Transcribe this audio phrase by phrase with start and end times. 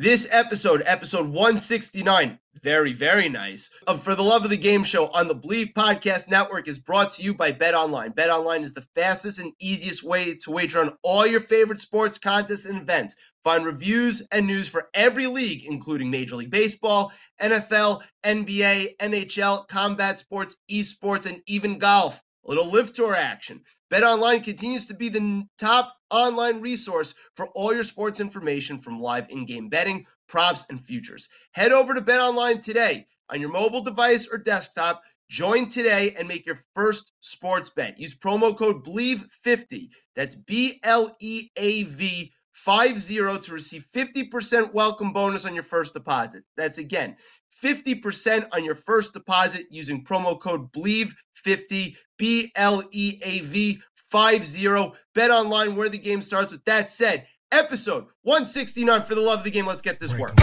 [0.00, 5.08] This episode, episode 169, very, very nice, of For the Love of the Game show
[5.08, 8.10] on the Bleav Podcast Network is brought to you by Bet Online.
[8.10, 12.16] Bet Online is the fastest and easiest way to wager on all your favorite sports
[12.16, 13.18] contests and events.
[13.44, 20.18] Find reviews and news for every league, including Major League Baseball, NFL, NBA, NHL, combat
[20.18, 22.22] sports, esports, and even golf.
[22.46, 23.60] A little LIV tour action.
[23.92, 29.30] BetOnline continues to be the top online resource for all your sports information from live
[29.30, 31.28] in-game betting, props, and futures.
[31.52, 35.02] Head over to BetOnline today on your mobile device or desktop.
[35.28, 38.00] Join today and make your first sports bet.
[38.00, 39.88] Use promo code BLEAV50.
[40.16, 45.94] That's B L E A V 50 to receive 50% welcome bonus on your first
[45.94, 46.44] deposit.
[46.56, 47.16] That's again
[47.62, 54.92] 50% on your first deposit using promo code BLEAV50, B L E A V 50.
[55.14, 56.52] Bet online where the game starts.
[56.52, 59.66] With that said, episode 169 for the love of the game.
[59.66, 60.34] Let's get this work.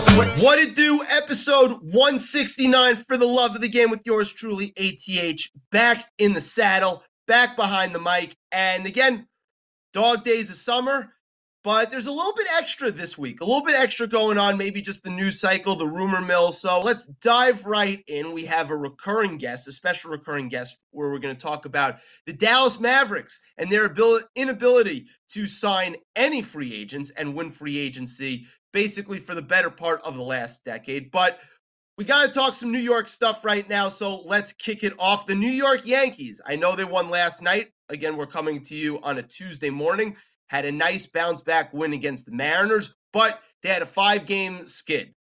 [0.00, 1.02] What it do?
[1.10, 6.40] Episode 169 for the love of the game with yours truly, ATH, back in the
[6.40, 8.34] saddle, back behind the mic.
[8.50, 9.26] And again,
[9.92, 11.12] dog days of summer,
[11.62, 14.80] but there's a little bit extra this week, a little bit extra going on, maybe
[14.80, 16.52] just the news cycle, the rumor mill.
[16.52, 18.32] So let's dive right in.
[18.32, 21.98] We have a recurring guest, a special recurring guest, where we're going to talk about
[22.24, 27.76] the Dallas Mavericks and their ability, inability to sign any free agents and win free
[27.76, 31.10] agency basically for the better part of the last decade.
[31.10, 31.38] But
[31.96, 33.88] we got to talk some New York stuff right now.
[33.88, 35.26] So let's kick it off.
[35.26, 37.68] The New York Yankees, I know they won last night.
[37.88, 40.16] Again, we're coming to you on a Tuesday morning.
[40.48, 44.66] Had a nice bounce back win against the Mariners, but they had a five game
[44.66, 45.14] skid.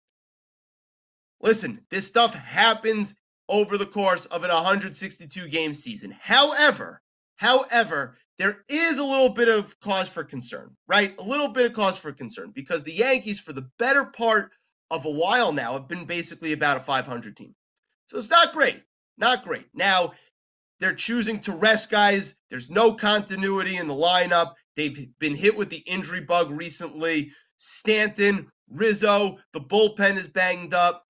[1.40, 3.14] Listen, this stuff happens
[3.48, 6.14] over the course of an 162 game season.
[6.20, 7.00] However,
[7.36, 11.14] however, there is a little bit of cause for concern, right?
[11.18, 14.52] A little bit of cause for concern because the Yankees, for the better part
[14.90, 17.54] of a while now, have been basically about a 500 team.
[18.06, 18.82] So it's not great.
[19.18, 19.66] Not great.
[19.74, 20.12] Now,
[20.80, 22.36] they're choosing to rest guys.
[22.50, 24.54] There's no continuity in the lineup.
[24.76, 27.32] They've been hit with the injury bug recently.
[27.56, 31.04] Stanton, Rizzo, the bullpen is banged up.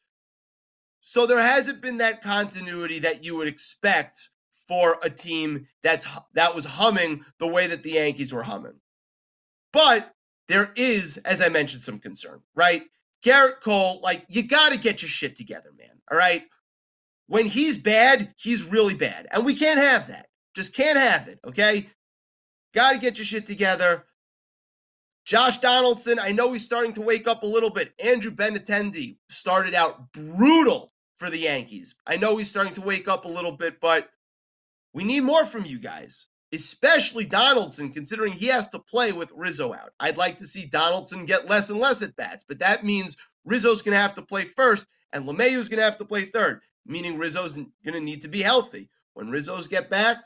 [1.03, 4.31] So there hasn't been that continuity that you would expect
[4.69, 8.79] for a team that's that was humming the way that the Yankees were humming.
[9.73, 10.13] But
[10.49, 12.83] there is, as I mentioned, some concern, right?
[13.25, 16.01] Gerrit Cole, like you got to get your shit together, man.
[16.11, 16.45] All right.
[17.27, 19.27] When he's bad, he's really bad.
[19.31, 20.29] And we can't have that.
[20.55, 21.39] Just can't have it.
[21.45, 21.87] Okay.
[22.75, 24.05] Got to get your shit together.
[25.27, 27.93] Josh Donaldson, I know he's starting to wake up a little bit.
[28.03, 31.97] Andrew Benintendi started out brutal for the Yankees.
[32.07, 34.09] I know he's starting to wake up a little bit, but
[34.95, 39.73] we need more from you guys, especially Donaldson, considering he has to play with Rizzo
[39.73, 39.93] out.
[40.01, 43.83] I'd like to see Donaldson get less and less at bats, but that means Rizzo's
[43.83, 47.19] going to have to play first and LeMahieu's going to have to play third, meaning
[47.19, 48.89] Rizzo's going to need to be healthy.
[49.15, 50.19] When Rizzo's get back,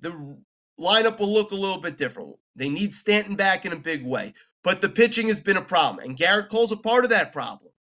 [0.00, 0.36] the
[0.78, 2.36] lineup will look a little bit different.
[2.56, 4.34] They need Stanton back in a big way.
[4.64, 7.72] But the pitching has been a problem, and Gerrit Cole's a part of that problem.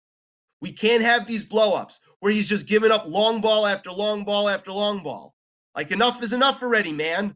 [0.62, 4.48] We can't have these blowups where he's just giving up long ball after long ball
[4.48, 5.34] after long ball.
[5.80, 7.34] Like, enough is enough already, man.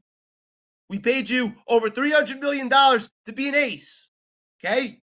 [0.91, 4.11] We paid you over $300 million to be an ace.
[4.63, 5.01] Okay?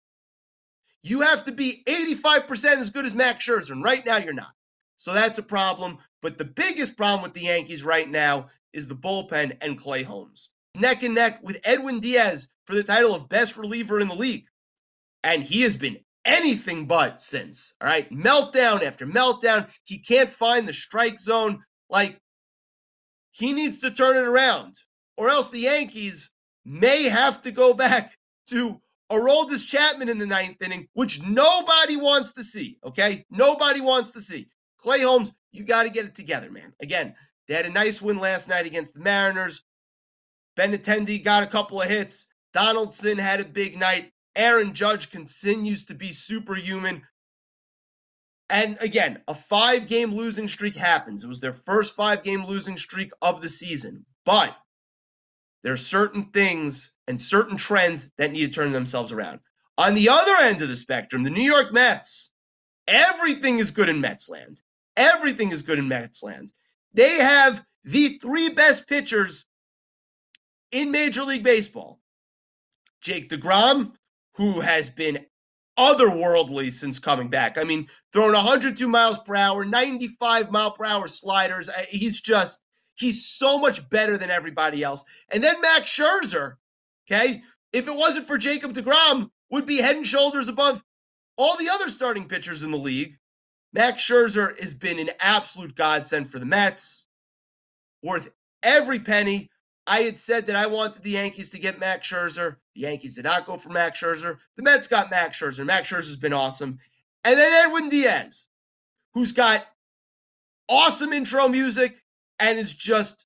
[1.03, 4.51] You have to be 85% as good as Max Scherzer, and right now you're not.
[4.95, 5.99] So that's a problem.
[6.23, 10.49] But the biggest problem with the Yankees right now is the bullpen and Clay Holmes.
[10.75, 14.47] Neck and neck with Edwin Diaz for the title of best reliever in the league.
[15.23, 17.75] And he has been anything but since.
[17.79, 18.09] All right.
[18.09, 19.69] Meltdown after meltdown.
[19.83, 21.63] He can't find the strike zone.
[21.87, 22.19] Like,
[23.37, 24.75] he needs to turn it around,
[25.15, 26.31] or else the Yankees
[26.65, 28.17] may have to go back
[28.47, 28.81] to
[29.11, 32.77] Aroldis Chapman in the ninth inning, which nobody wants to see.
[32.83, 33.25] Okay.
[33.29, 34.49] Nobody wants to see.
[34.77, 36.73] Clay Holmes, you got to get it together, man.
[36.81, 37.15] Again,
[37.47, 39.63] they had a nice win last night against the Mariners.
[40.57, 42.27] Benintendi got a couple of hits.
[42.53, 44.11] Donaldson had a big night.
[44.35, 47.03] Aaron Judge continues to be superhuman.
[48.49, 51.23] And again, a five game losing streak happens.
[51.23, 54.05] It was their first five game losing streak of the season.
[54.25, 54.55] But
[55.63, 59.39] there are certain things and certain trends that need to turn themselves around.
[59.77, 62.31] On the other end of the spectrum, the New York Mets,
[62.87, 64.61] everything is good in Mets land.
[64.95, 66.51] Everything is good in Mets land.
[66.93, 69.45] They have the three best pitchers
[70.71, 71.99] in Major League Baseball.
[73.01, 73.93] Jake DeGrom,
[74.35, 75.25] who has been
[75.77, 77.57] otherworldly since coming back.
[77.57, 81.69] I mean, throwing 102 miles per hour, 95 mile per hour sliders.
[81.69, 82.61] Eh, he's just,
[82.95, 85.05] he's so much better than everybody else.
[85.29, 86.55] And then Max Scherzer,
[87.09, 87.41] okay?
[87.73, 90.83] If it wasn't for Jacob DeGrom, would be head and shoulders above
[91.37, 93.15] all the other starting pitchers in the league.
[93.73, 97.07] Max Scherzer has been an absolute godsend for the Mets,
[98.01, 98.31] worth
[98.63, 99.49] every penny.
[99.87, 102.57] I had said that I wanted the Yankees to get Max Scherzer.
[102.75, 104.37] The Yankees did not go for Max Scherzer.
[104.57, 105.65] The Mets got Max Scherzer.
[105.65, 106.79] Max Scherzer's been awesome.
[107.23, 108.49] And then Edwin Diaz,
[109.13, 109.65] who's got
[110.67, 111.95] awesome intro music
[112.37, 113.25] and is just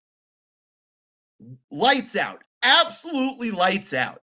[1.72, 2.44] lights out.
[2.62, 4.22] Absolutely lights out.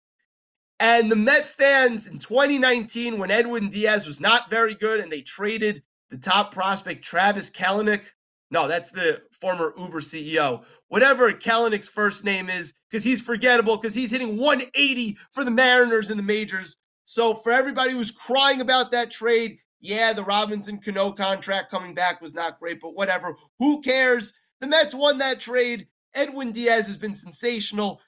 [0.80, 5.22] And the Met fans in 2019, when Edwin Diaz was not very good and they
[5.22, 5.82] traded
[6.12, 8.04] the top prospect, Travis Kalanick.
[8.50, 10.64] No, that's the former Uber CEO.
[10.88, 16.12] Whatever Kalanick's first name is, because he's forgettable, because he's hitting 180 for the Mariners
[16.12, 16.78] in the majors.
[17.04, 22.22] So for everybody who's crying about that trade, yeah, the Robinson Cano contract coming back
[22.22, 23.36] was not great, but whatever.
[23.60, 24.34] Who cares?
[24.62, 25.88] The Mets won that trade.
[26.14, 28.02] Edwin Diaz has been sensational.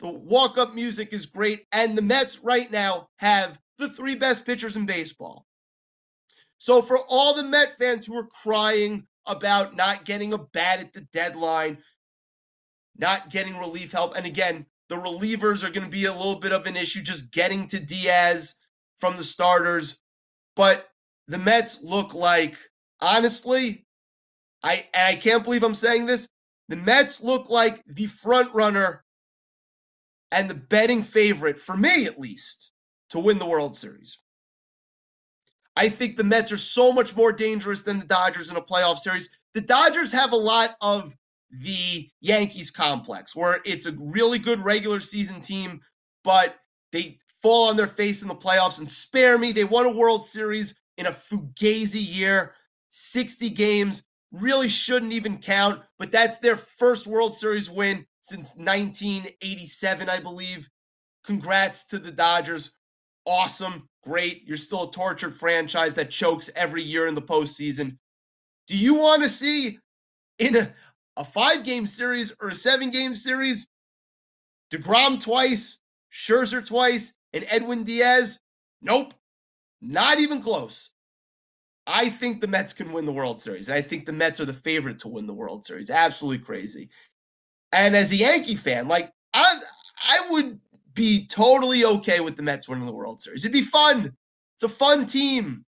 [0.00, 1.66] The walk up music is great.
[1.70, 5.46] And the Mets right now have the three best pitchers in baseball.
[6.58, 10.92] So for all the Met fans who are crying about not getting a bat at
[10.92, 11.78] the deadline,
[12.96, 16.52] not getting relief help, and again, the relievers are going to be a little bit
[16.52, 18.56] of an issue just getting to Diaz
[18.98, 19.98] from the starters.
[20.54, 20.86] But
[21.28, 22.56] the Mets look like,
[23.00, 23.86] honestly,
[24.62, 26.28] I I can't believe I'm saying this.
[26.68, 29.04] The Mets look like the front runner
[30.30, 32.72] and the betting favorite, for me at least,
[33.10, 34.18] to win the World Series.
[35.76, 38.98] I think the Mets are so much more dangerous than the Dodgers in a playoff
[38.98, 39.30] series.
[39.54, 41.16] The Dodgers have a lot of
[41.50, 45.80] the Yankees complex where it's a really good regular season team,
[46.24, 46.56] but
[46.92, 49.52] they fall on their face in the playoffs and spare me.
[49.52, 52.54] They won a World Series in a fugazi year,
[52.90, 60.08] 60 games, really shouldn't even count, but that's their first World Series win since 1987,
[60.08, 60.68] I believe.
[61.24, 62.72] Congrats to the Dodgers.
[63.24, 64.46] Awesome great.
[64.46, 67.96] You're still a tortured franchise that chokes every year in the postseason.
[68.68, 69.78] Do you want to see
[70.38, 70.74] in a,
[71.16, 73.68] a five game series or a seven game series
[74.72, 75.78] DeGrom twice,
[76.12, 78.40] Scherzer twice, and Edwin Diaz?
[78.80, 79.14] Nope.
[79.80, 80.90] Not even close.
[81.86, 83.68] I think the Mets can win the World Series.
[83.68, 85.90] And I think the Mets are the favorite to win the World Series.
[85.90, 86.90] Absolutely crazy.
[87.72, 89.58] And as a Yankee fan, like I
[89.98, 90.60] I would
[90.94, 93.44] be totally okay with the Mets winning the World Series.
[93.44, 94.14] It'd be fun.
[94.56, 95.64] It's a fun team.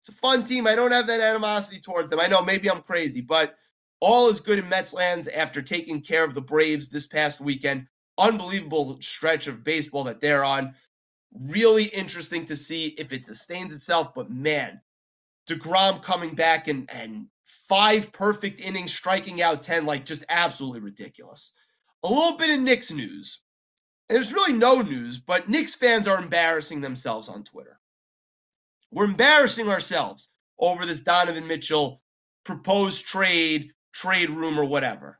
[0.00, 0.66] It's a fun team.
[0.66, 2.20] I don't have that animosity towards them.
[2.20, 3.54] I know maybe I'm crazy, but
[4.00, 7.86] all is good in Mets lands after taking care of the Braves this past weekend.
[8.18, 10.74] Unbelievable stretch of baseball that they're on.
[11.32, 14.12] Really interesting to see if it sustains itself.
[14.14, 14.80] But man,
[15.48, 21.52] DeGrom coming back and, and five perfect innings, striking out 10, like just absolutely ridiculous.
[22.02, 23.41] A little bit of Knicks news
[24.12, 27.78] there's really no news, but Knicks fans are embarrassing themselves on Twitter.
[28.90, 30.28] We're embarrassing ourselves
[30.58, 32.02] over this Donovan Mitchell
[32.44, 35.18] proposed trade, trade rumor, whatever.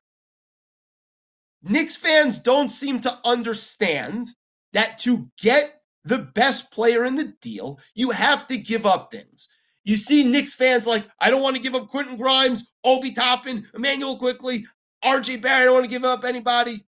[1.63, 4.29] Knicks fans don't seem to understand
[4.73, 5.73] that to get
[6.05, 9.49] the best player in the deal, you have to give up things.
[9.85, 13.67] You see Knicks fans like, I don't want to give up Quentin Grimes, Obi Toppin,
[13.75, 14.67] Immanuel Quickley,
[15.05, 15.63] RJ Barrett.
[15.63, 16.85] I don't want to give up anybody.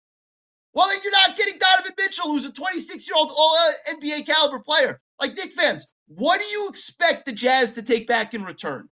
[0.75, 4.59] Well, then you're not getting Donovan Mitchell, who's a 26 year old uh, NBA caliber
[4.59, 5.01] player.
[5.21, 8.89] Like Knick fans, what do you expect the Jazz to take back in return?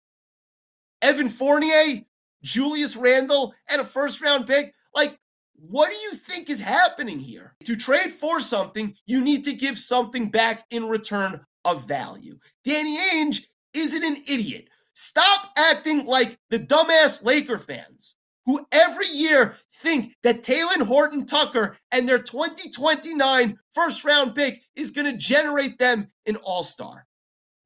[1.02, 2.02] Evan Fournier,
[2.42, 4.74] Julius Randle, and a first round pick?
[4.94, 5.18] Like,
[5.54, 7.54] what do you think is happening here?
[7.64, 12.38] To trade for something, you need to give something back in return of value.
[12.64, 14.68] Danny Ainge isn't an idiot.
[14.94, 18.16] Stop acting like the dumbass Laker fans
[18.50, 24.90] who every year think that Talen Horton Tucker and their 2029 first round pick is
[24.90, 27.06] going to generate them an all star.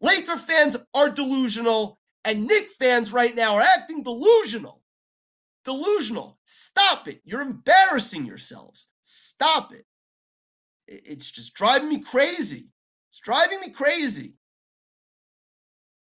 [0.02, 4.82] Laker fans are delusional, and Knick fans right now are acting delusional.
[5.64, 6.38] Delusional.
[6.44, 7.22] Stop it.
[7.24, 8.86] You're embarrassing yourselves.
[9.02, 9.86] Stop it.
[10.86, 12.70] It's just driving me crazy.
[13.08, 14.36] It's driving me crazy.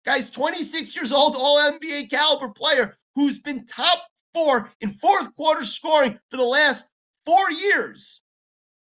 [0.04, 3.98] Guys, 26 years old, all NBA caliber player who's been top
[4.36, 6.86] four in fourth quarter scoring for the last
[7.24, 8.20] four years.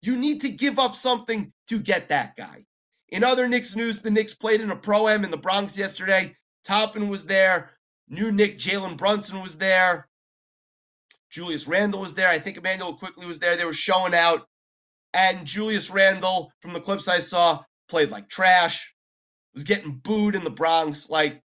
[0.01, 2.65] You need to give up something to get that guy.
[3.11, 6.35] In other Knicks news, the Knicks played in a pro am in the Bronx yesterday.
[6.65, 7.73] Toppin was there.
[8.09, 10.09] New Knick Jalen Brunson was there.
[11.31, 12.29] Julius Randle was there.
[12.29, 13.57] I think Immanuel Quickley was there.
[13.57, 14.47] They were showing out.
[15.13, 18.95] And Julius Randle, from the clips I saw, played like trash,
[19.53, 21.11] was getting booed in the Bronx.
[21.11, 21.43] Like,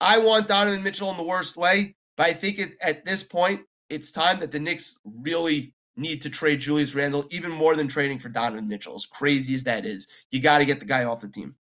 [0.00, 3.60] I want Donovan Mitchell in the worst way, but I think it, at this point,
[3.88, 8.18] it's time that the Knicks really need to trade Julius Randle even more than trading
[8.18, 8.94] for Donovan Mitchell.
[8.94, 11.54] As crazy as that is, you got to get the guy off the team.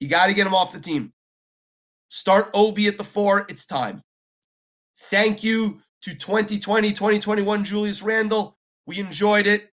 [0.00, 1.12] You got to get him off the team.
[2.10, 3.46] Start Obi at the four.
[3.48, 4.02] It's time.
[4.98, 8.56] Thank you to 2020, 2021 Julius Randle.
[8.86, 9.62] We enjoyed it.
[9.62, 9.70] It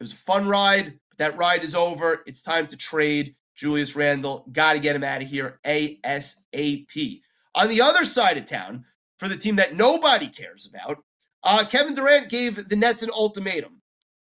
[0.00, 2.22] was a fun ride, but that ride is over.
[2.26, 4.46] It's time to trade Julius Randle.
[4.52, 7.22] Got to get him out of here ASAP.
[7.54, 8.84] On the other side of town,
[9.18, 11.02] for the team that nobody cares about,
[11.42, 13.80] uh, Kevin Durant gave the Nets an ultimatum.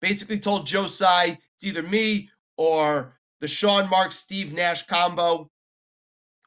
[0.02, 5.50] Basically told Joe Tsai, it's either me or the Sean Marks Steve Nash combo,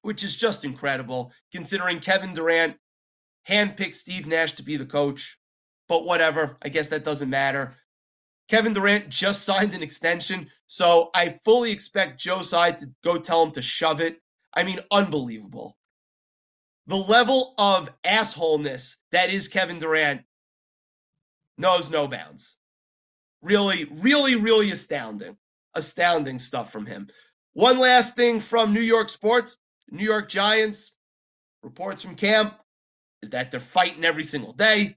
[0.02, 2.76] which is just incredible considering Kevin Durant
[3.48, 5.38] handpicked Steve Nash to be the coach.
[5.88, 7.76] But whatever, I guess that doesn't matter.
[8.48, 13.42] Kevin Durant just signed an extension, so I fully expect Joe Tsai to go tell
[13.44, 14.20] him to shove it.
[14.52, 15.76] I mean, unbelievable.
[16.86, 20.22] The level of assholeness that is Kevin Durant
[21.56, 22.58] knows no bounds.
[23.40, 25.36] Really, really, really astounding.
[25.74, 27.08] Astounding stuff from him.
[27.54, 29.56] One last thing from New York sports
[29.90, 30.96] New York Giants
[31.62, 32.54] reports from camp
[33.22, 34.96] is that they're fighting every single day.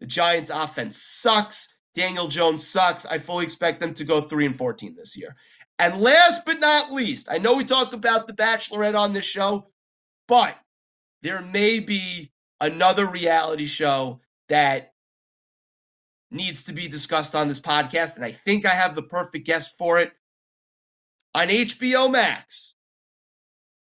[0.00, 1.74] The Giants offense sucks.
[1.96, 3.06] Daniel Jones sucks.
[3.06, 5.34] I fully expect them to go 3 and 14 this year.
[5.78, 9.70] And last but not least, I know we talk about the Bachelorette on this show,
[10.28, 10.56] but
[11.22, 14.92] there may be another reality show that
[16.30, 19.76] needs to be discussed on this podcast, and I think I have the perfect guest
[19.78, 20.12] for it.
[21.34, 22.74] On HBO Max,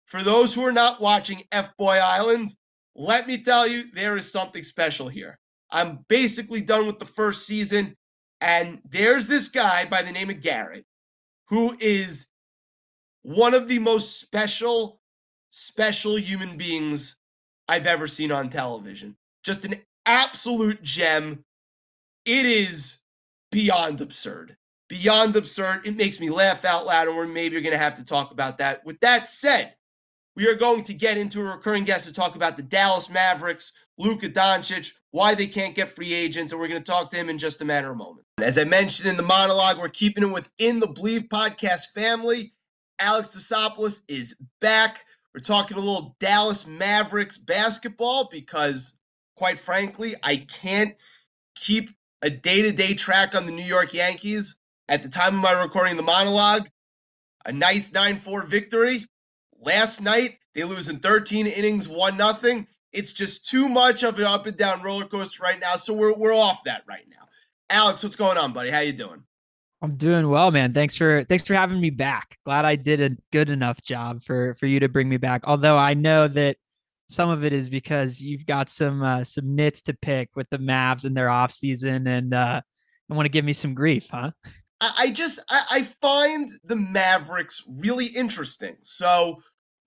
[0.06, 2.50] for those who are not watching F Boy Island,
[2.96, 5.39] let me tell you, there is something special here.
[5.72, 7.96] I'm basically done with the first season,
[8.41, 10.86] and there's this guy by the name of Garrett
[11.48, 12.27] who is
[13.24, 15.00] one of the most special,
[15.51, 17.17] special human beings
[17.67, 19.15] I've ever seen on television.
[19.43, 21.43] Just an absolute gem
[22.25, 22.98] it is
[23.51, 24.55] beyond absurd.
[24.89, 25.86] Beyond absurd.
[25.88, 28.60] It makes me laugh out loud, and we're maybe going to have to talk about
[28.60, 28.86] that.
[28.86, 29.74] With that said,
[30.35, 33.73] we are going to get into a recurring guest to talk about the Dallas Mavericks,
[33.97, 37.29] Luka Doncic, why they can't get free agents, and we're going to talk to him
[37.29, 38.25] in just a matter of moment.
[38.38, 42.53] As I mentioned in the monologue, we're keeping it within the Bleav podcast family.
[43.00, 45.03] Alex Desopoulos is back.
[45.33, 48.95] We're talking a little Dallas Mavericks basketball because,
[49.35, 50.95] quite frankly, I can't
[51.55, 51.89] keep
[52.21, 54.57] a day to day track on the New York Yankees.
[54.88, 56.67] At the time of my recording the monologue,
[57.45, 59.05] a nice 9 4 victory.
[59.62, 62.68] Last night, they lose in 13 innings, 1 nothing.
[62.91, 65.75] It's just too much of an up and down roller coaster right now.
[65.75, 67.27] So we're, we're off that right now.
[67.70, 68.70] Alex, what's going on, buddy?
[68.70, 69.24] How you doing?
[69.82, 70.74] I'm doing well, man.
[70.74, 72.38] Thanks for thanks for having me back.
[72.46, 75.41] Glad I did a good enough job for for you to bring me back.
[75.46, 76.58] Although I know that
[77.10, 80.60] some of it is because you've got some uh, some nits to pick with the
[80.60, 82.62] Mavs in their off season, and uh,
[83.10, 84.32] I want to give me some grief, huh?
[84.82, 88.77] I just I, I find the Mavericks really interesting.
[88.84, 89.41] So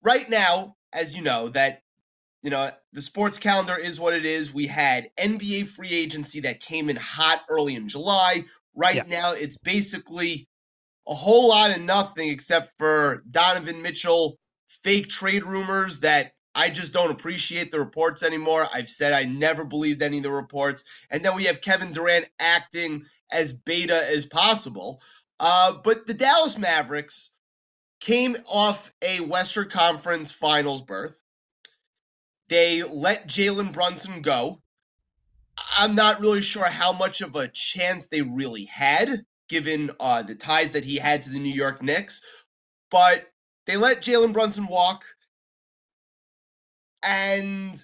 [0.05, 1.81] right now, as you know, that
[2.43, 4.53] you know, the sports calendar is what it is.
[4.53, 8.45] We had NBA free agency that came in hot early in July.
[8.75, 9.03] Right Yeah.
[9.07, 10.47] now, it's basically
[11.07, 14.37] a whole lot of nothing except for Donovan Mitchell
[14.83, 18.67] fake trade rumors that I just don't appreciate the reports anymore.
[18.71, 20.83] I've said I never believed any of the reports.
[21.09, 25.01] And then we have Kevin Durant acting as beta as possible.
[25.39, 27.31] Uh, but the Dallas Mavericks
[27.99, 31.19] came off a Western Conference finals berth.
[32.49, 34.61] They let Jalen Brunson go.
[35.77, 40.35] I'm not really sure how much of a chance they really had, given uh, the
[40.35, 42.21] ties that he had to the New York Knicks.
[42.91, 43.25] But
[43.65, 45.05] they let Jalen Brunson walk.
[47.01, 47.83] And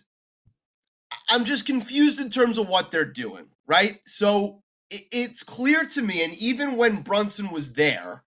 [1.29, 3.99] I'm just confused in terms of what they're doing, right?
[4.05, 8.23] So it's clear to me, and even when Brunson was there,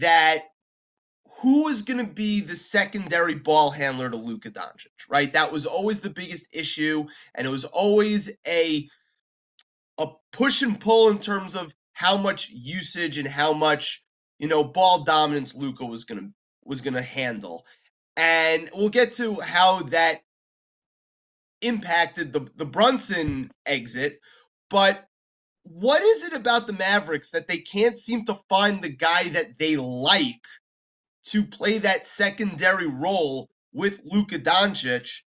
[0.00, 0.44] that
[1.40, 5.32] who is going to be the secondary ball handler to Luka Doncic, right?
[5.32, 8.88] That was always the biggest issue, and it was always a
[9.98, 14.02] a push and pull in terms of how much usage and how much
[14.38, 16.28] you know ball dominance Luka was going to
[16.64, 17.66] was going to handle.
[18.16, 20.20] And we'll get to how that
[21.60, 24.20] impacted the the Brunson exit,
[24.70, 25.06] but
[25.64, 29.58] what is it about the Mavericks that they can't seem to find the guy that
[29.58, 30.44] they like
[31.24, 35.20] to play that secondary role with Luka Doncic?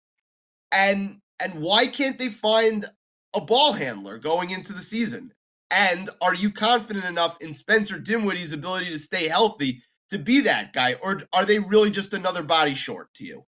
[0.72, 2.86] And and why can't they find
[3.34, 5.32] a ball handler going into the season?
[5.70, 10.74] And are you confident enough in Spencer Dinwiddie's ability to stay healthy to be that
[10.74, 13.46] guy, or are they really just another body short to you?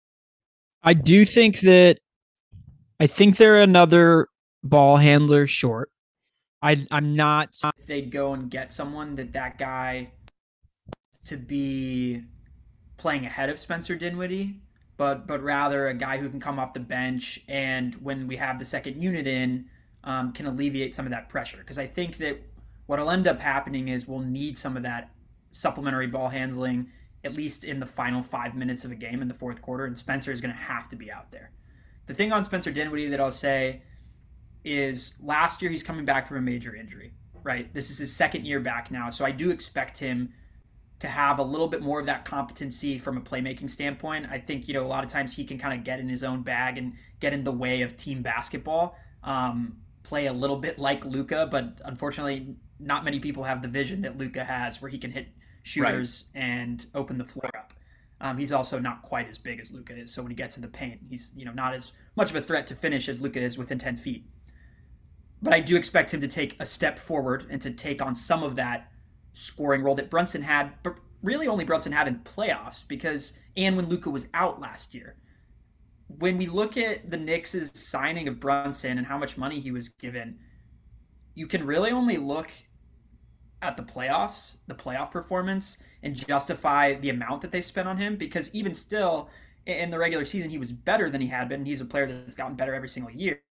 [0.81, 1.99] I do think that
[2.99, 4.27] I think they're another
[4.63, 5.91] ball handler short.
[6.61, 10.11] I I'm not if they'd go and get someone that that guy
[11.25, 12.23] to be
[13.05, 14.59] playing ahead of Spencer Dinwiddie,
[14.97, 18.57] but but rather a guy who can come off the bench and when we have
[18.57, 19.65] the second unit in,
[20.05, 21.57] um, can alleviate some of that pressure.
[21.57, 22.41] Because I think that
[22.87, 25.11] what'll end up happening is we'll need some of that
[25.51, 26.87] supplementary ball handling
[27.23, 29.95] at least in the final five minutes of a game in the fourth quarter, and
[29.95, 31.51] Spencer is going to have to be out there.
[32.07, 33.83] The thing on Spencer Dinwiddie that I'll say
[34.63, 37.71] is last year he's coming back from a major injury, right?
[37.71, 40.33] This is his second year back now, so I do expect him
[40.99, 44.27] to have a little bit more of that competency from a playmaking standpoint.
[44.29, 46.23] I think, you know, a lot of times he can kind of get in his
[46.23, 48.97] own bag and get in the way of team basketball.
[49.23, 54.01] Um, play a little bit like Luka, but unfortunately, not many people have the vision
[54.01, 55.27] that Luka has where he can hit
[55.63, 56.41] shooters right.
[56.41, 57.73] and open the floor up.
[58.21, 60.61] Um, he's also not quite as big as Luka is, so when he gets in
[60.61, 63.41] the paint, he's you know not as much of a threat to finish as Luka
[63.41, 64.25] is within ten feet.
[65.41, 68.41] But I do expect him to take a step forward and to take on some
[68.41, 68.89] of that
[69.35, 73.87] scoring role that Brunson had, but really only Brunson had in playoffs because and when
[73.87, 75.15] Luka was out last year.
[76.07, 79.89] When we look at the Knicks' signing of Brunson and how much money he was
[79.89, 80.37] given,
[81.33, 82.49] you can really only look
[83.61, 88.15] at the playoffs, the playoff performance, and justify the amount that they spent on him
[88.15, 89.29] because even still
[89.65, 91.65] in the regular season he was better than he had been.
[91.65, 93.41] He's a player that's gotten better every single year.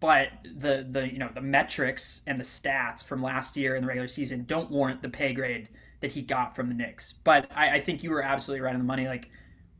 [0.00, 3.88] But the the you know the metrics and the stats from last year in the
[3.88, 5.68] regular season don't warrant the pay grade
[6.00, 7.14] that he got from the Knicks.
[7.22, 9.06] But I, I think you were absolutely right on the money.
[9.06, 9.28] Like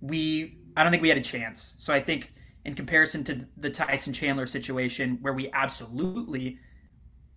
[0.01, 1.75] we I don't think we had a chance.
[1.79, 2.33] So I think
[2.65, 6.59] in comparison to the Tyson Chandler situation where we absolutely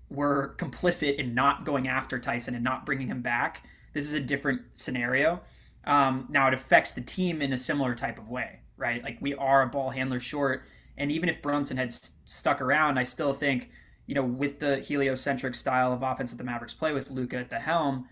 [0.09, 3.65] were complicit in not going after Tyson and not bringing him back.
[3.93, 5.41] This is a different scenario.
[5.85, 9.03] Um, now it affects the team in a similar type of way, right?
[9.03, 10.65] Like we are a ball handler short,
[10.97, 13.69] and even if Brunson had st- stuck around, I still think,
[14.05, 17.49] you know, with the heliocentric style of offense that the Mavericks play with Luka at
[17.49, 18.07] the helm,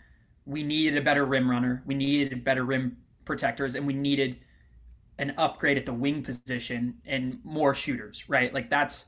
[0.45, 4.39] we needed a better rim runner, we needed better rim protectors, and we needed
[5.19, 8.53] an upgrade at the wing position and more shooters, right?
[8.53, 9.05] Like that's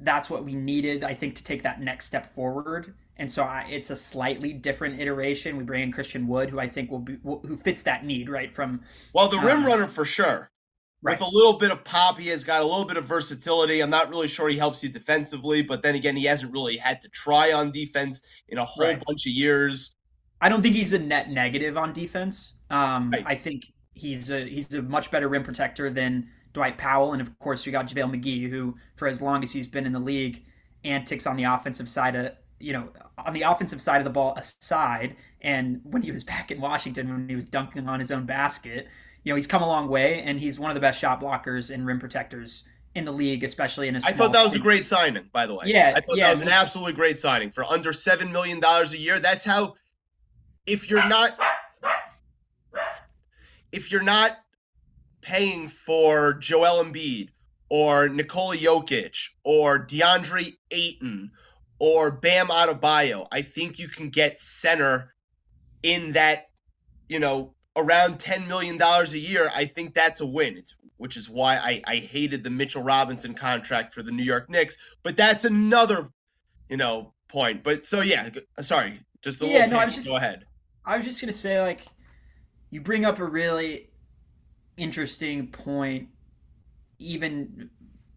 [0.00, 2.94] that's what we needed, I think, to take that next step forward.
[3.16, 5.56] And so I, it's a slightly different iteration.
[5.56, 8.54] We bring in Christian Wood, who I think will be who fits that need, right?
[8.54, 8.82] From
[9.14, 10.50] well, the rim um, runner for sure.
[11.02, 11.18] Right.
[11.18, 13.80] With a little bit of pop, he has got a little bit of versatility.
[13.80, 17.00] I'm not really sure he helps you defensively, but then again, he hasn't really had
[17.02, 19.02] to try on defense in a whole right.
[19.06, 19.94] bunch of years.
[20.40, 22.54] I don't think he's a net negative on defense.
[22.70, 23.24] Um, right.
[23.26, 27.38] I think he's a he's a much better rim protector than Dwight Powell, and of
[27.38, 30.44] course we got JaVale McGee, who for as long as he's been in the league,
[30.84, 34.34] antics on the offensive side of you know on the offensive side of the ball
[34.36, 38.26] aside, and when he was back in Washington when he was dunking on his own
[38.26, 38.88] basket,
[39.26, 41.74] you know he's come a long way, and he's one of the best shot blockers
[41.74, 42.62] and rim protectors
[42.94, 43.98] in the league, especially in a.
[43.98, 45.64] I thought that was a great signing, by the way.
[45.66, 48.92] Yeah, I thought yeah, that was an absolutely great signing for under seven million dollars
[48.92, 49.18] a year.
[49.18, 49.74] That's how,
[50.64, 51.36] if you're not,
[53.72, 54.38] if you're not
[55.22, 57.30] paying for Joel Embiid
[57.68, 61.32] or Nikola Jokic or DeAndre Ayton
[61.80, 65.12] or Bam Adebayo, I think you can get center
[65.82, 66.46] in that,
[67.08, 69.50] you know, around $10 million a year.
[69.54, 70.56] I think that's a win.
[70.56, 74.48] It's which is why I, I hated the Mitchell Robinson contract for the New York
[74.48, 74.78] Knicks.
[75.02, 76.08] But that's another,
[76.68, 77.62] you know, point.
[77.62, 79.70] But so yeah, sorry, just a yeah, little.
[79.70, 79.96] No, tangent.
[79.96, 80.46] just, Go ahead.
[80.84, 81.82] I was just gonna say like,
[82.70, 83.90] you bring up a really
[84.76, 86.08] interesting point.
[86.98, 87.68] Even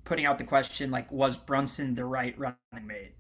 [0.06, 3.16] putting out the question like, was Brunson the right running mate?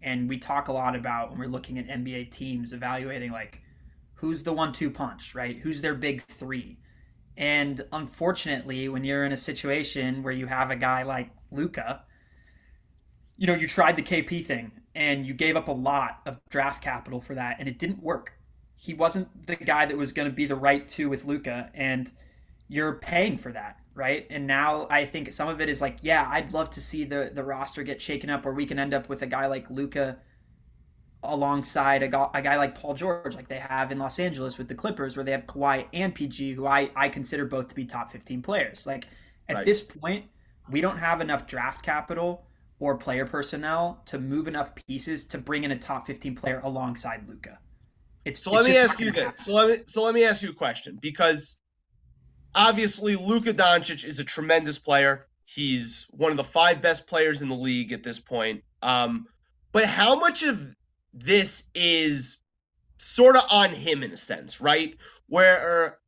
[0.00, 3.60] And we talk a lot about when we're looking at NBA teams evaluating like,
[4.22, 5.58] who's the one-two punch, right?
[5.58, 6.78] Who's their big three?
[7.36, 12.04] And unfortunately, when you're in a situation where you have a guy like Luka,
[13.36, 16.84] you know, you tried the KP thing and you gave up a lot of draft
[16.84, 18.34] capital for that and it didn't work.
[18.76, 22.12] He wasn't the guy that was going to be the right two with Luka and
[22.68, 24.24] you're paying for that, right?
[24.30, 27.32] And now I think some of it is like, yeah, I'd love to see the
[27.34, 30.18] the roster get shaken up where we can end up with a guy like Luka
[31.22, 34.68] alongside a guy, a guy like Paul George, like they have in Los Angeles with
[34.68, 37.84] the Clippers, where they have Kawhi and PG, who I, I consider both to be
[37.84, 38.86] top 15 players.
[38.86, 39.06] Like
[39.48, 39.64] at right.
[39.64, 40.26] this point,
[40.70, 42.44] we don't have enough draft capital
[42.78, 47.28] or player personnel to move enough pieces to bring in a top 15 player alongside
[47.28, 47.58] Luka.
[48.24, 49.44] It's so it's let me ask you this.
[49.44, 51.58] So let me so let me ask you a question because
[52.54, 55.26] obviously Luka Doncic is a tremendous player.
[55.44, 58.62] He's one of the five best players in the league at this point.
[58.80, 59.26] Um,
[59.72, 60.74] but how much of
[61.12, 62.38] this is
[62.98, 64.96] sort of on him in a sense, right?
[65.28, 65.98] Where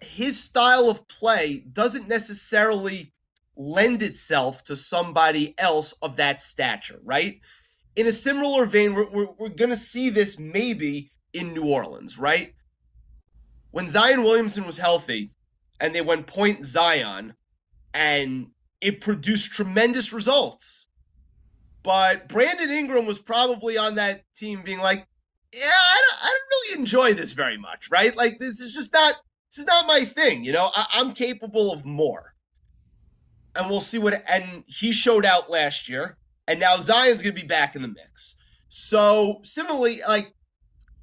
[0.00, 3.12] his style of play doesn't necessarily
[3.56, 7.40] lend itself to somebody else of that stature, right?
[7.96, 12.18] In a similar vein, we're, we're, we're going to see this maybe in New Orleans,
[12.18, 12.54] right?
[13.70, 15.32] When Zion Williamson was healthy
[15.80, 17.34] and they went point Zion
[17.92, 18.48] and
[18.80, 20.87] it produced tremendous results
[21.88, 25.06] but Brandon Ingram was probably on that team being like,
[25.54, 28.14] yeah, I don't, I don't really enjoy this very much, right?
[28.14, 29.14] Like this is just not
[29.50, 30.70] this is not my thing, you know.
[30.70, 32.34] I, I'm capable of more,
[33.56, 34.22] and we'll see what.
[34.28, 38.36] And he showed out last year, and now Zion's gonna be back in the mix.
[38.68, 40.30] So similarly, like,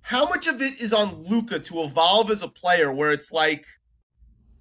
[0.02, 3.66] how much of it is on Luka to evolve as a player, where it's like,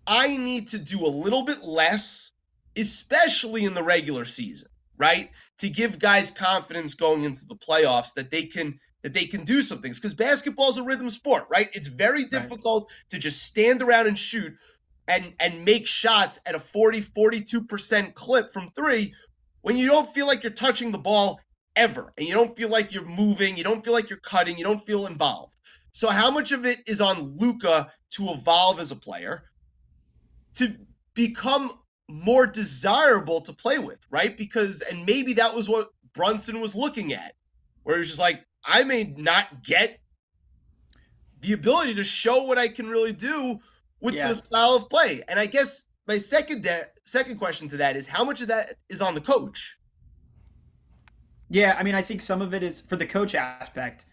[0.06, 2.32] I need to do a little bit less,
[2.78, 5.30] especially in the regular season right?
[5.58, 9.60] To give guys confidence going into the playoffs that they can that they can do
[9.60, 11.68] some things because basketball is a rhythm sport, right?
[11.74, 13.10] It's very difficult right.
[13.10, 14.54] to just stand around and shoot
[15.06, 19.12] and and make shots at a 40 42% clip from 3
[19.64, 21.40] when you don't feel like you're touching the ball
[21.74, 24.64] ever and you don't feel like you're moving, you don't feel like you're cutting, you
[24.64, 25.54] don't feel involved.
[25.92, 29.44] So how much of it is on Luka to evolve as a player?
[30.56, 30.74] To
[31.14, 31.70] become
[32.08, 34.36] more desirable to play with, right?
[34.36, 37.34] Because and maybe that was what Brunson was looking at,
[37.82, 39.98] where he was just like, I may not get
[41.40, 43.60] the ability to show what I can really do
[44.00, 44.28] with yeah.
[44.28, 45.22] the style of play.
[45.28, 48.74] And I guess my second de- second question to that is how much of that
[48.88, 49.76] is on the coach?
[51.50, 54.06] Yeah, I mean, I think some of it is for the coach aspect.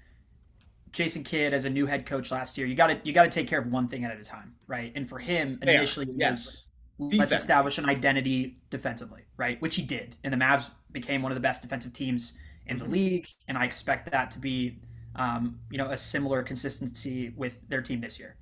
[0.91, 3.29] Jason Kidd as a new head coach last year, you got to you got to
[3.29, 4.91] take care of one thing at a time, right?
[4.95, 6.67] And for him, initially, yes.
[7.09, 7.31] Defense.
[7.31, 9.61] let's establish an identity defensively, right?
[9.61, 10.17] Which he did.
[10.23, 12.33] And the Mavs became one of the best defensive teams
[12.67, 12.93] in the mm-hmm.
[12.93, 13.27] league.
[13.47, 14.79] And I expect that to be,
[15.15, 18.35] um, you know, a similar consistency with their team this year.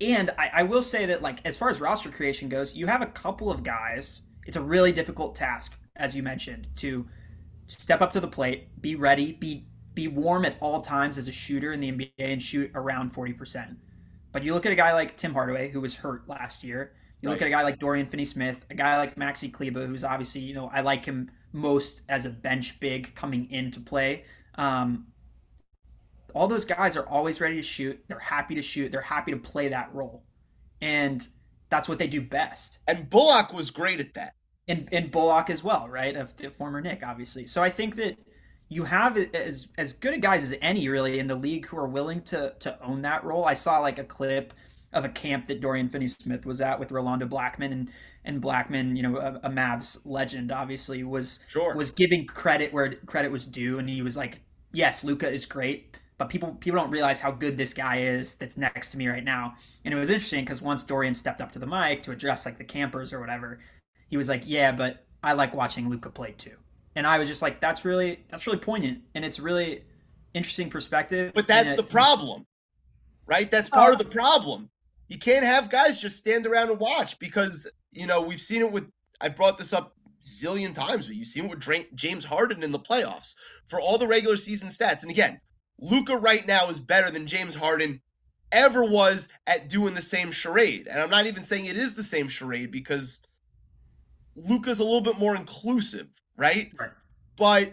[0.00, 3.02] And I, I will say that, like, as far as roster creation goes, you have
[3.02, 4.22] a couple of guys.
[4.46, 7.06] It's a really difficult task, as you mentioned, to
[7.66, 11.32] step up to the plate, be ready, be be warm at all times as a
[11.32, 13.74] shooter in the NBA and shoot around 40%.
[14.30, 17.28] But you look at a guy like Tim Hardaway, who was hurt last year, you
[17.28, 17.34] right.
[17.34, 20.54] look at a guy like Dorian Finney-Smith, a guy like Maxi Kleber, who's obviously you
[20.54, 24.24] know I like him most as a bench big coming into play.
[24.56, 25.06] Um,
[26.34, 27.98] all those guys are always ready to shoot.
[28.08, 28.92] They're happy to shoot.
[28.92, 30.24] They're happy to play that role,
[30.80, 31.26] and
[31.70, 32.78] that's what they do best.
[32.86, 34.34] And Bullock was great at that.
[34.68, 36.16] And and Bullock as well, right?
[36.16, 37.46] Of the former Knick, obviously.
[37.46, 38.18] So I think that
[38.68, 41.88] you have as as good a guys as any really in the league who are
[41.88, 43.44] willing to to own that role.
[43.44, 44.52] I saw like a clip
[44.92, 47.90] of a camp that Dorian Finney-Smith was at with Rolando Blackman and
[48.24, 51.74] and Blackman, you know, a, a Mavs legend, obviously was sure.
[51.76, 54.40] was giving credit where credit was due, and he was like,
[54.72, 58.56] "Yes, Luka is great, but people people don't realize how good this guy is that's
[58.56, 61.58] next to me right now." And it was interesting because once Dorian stepped up to
[61.58, 63.60] the mic to address like the campers or whatever,
[64.08, 66.56] he was like, "Yeah, but I like watching Luka play too."
[66.96, 69.84] And I was just like, "That's really that's really poignant, and it's really
[70.34, 72.44] interesting perspective." But that's the problem,
[73.26, 73.48] right?
[73.48, 74.68] That's part uh, of the problem
[75.08, 78.70] you can't have guys just stand around and watch because you know, we've seen it
[78.70, 78.88] with,
[79.20, 82.72] I brought this up zillion times, but you've seen it with Dra- James Harden in
[82.72, 83.34] the playoffs
[83.68, 85.02] for all the regular season stats.
[85.02, 85.40] And again,
[85.80, 88.00] Luka right now is better than James Harden
[88.52, 90.88] ever was at doing the same charade.
[90.88, 93.18] And I'm not even saying it is the same charade because
[94.36, 96.70] Luka's a little bit more inclusive, right?
[96.78, 96.90] Right.
[97.36, 97.72] But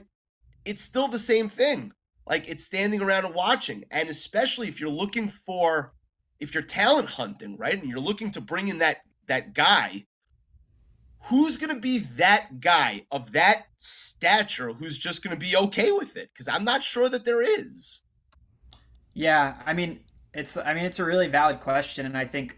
[0.65, 1.91] it's still the same thing.
[2.25, 3.85] Like it's standing around and watching.
[3.91, 5.93] And especially if you're looking for
[6.39, 7.79] if you're talent hunting, right?
[7.79, 10.05] And you're looking to bring in that that guy,
[11.21, 15.91] who's going to be that guy of that stature who's just going to be okay
[15.91, 16.29] with it?
[16.35, 18.01] Cuz I'm not sure that there is.
[19.13, 20.01] Yeah, I mean,
[20.33, 22.57] it's I mean, it's a really valid question and I think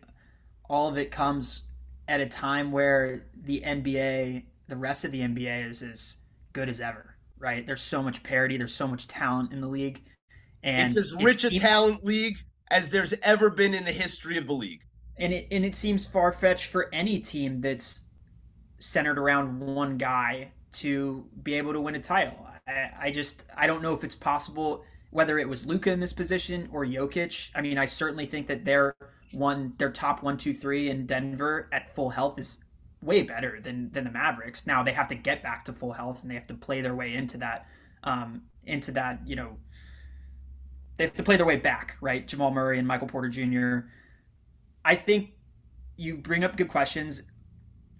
[0.69, 1.63] all of it comes
[2.07, 6.17] at a time where the NBA, the rest of the NBA is as
[6.53, 7.65] good as ever, right?
[7.65, 10.01] There's so much parity, there's so much talent in the league.
[10.63, 12.37] And it's as rich a talent league
[12.71, 14.81] as there's ever been in the history of the league.
[15.17, 18.01] and it and it seems far fetched for any team that's
[18.79, 22.45] centered around one guy to be able to win a title.
[22.67, 26.11] I, I just I don't know if it's possible whether it was Luka in this
[26.13, 27.49] position or Jokic.
[27.55, 28.95] I mean, I certainly think that their
[29.31, 32.59] one their top one two three in Denver at full health is
[33.01, 34.67] way better than than the Mavericks.
[34.67, 36.95] Now they have to get back to full health and they have to play their
[36.95, 37.67] way into that
[38.03, 39.57] um, into that you know
[40.97, 42.25] they have to play their way back, right?
[42.27, 43.87] Jamal Murray and Michael Porter Jr.
[44.83, 45.31] I think
[45.97, 47.23] you bring up good questions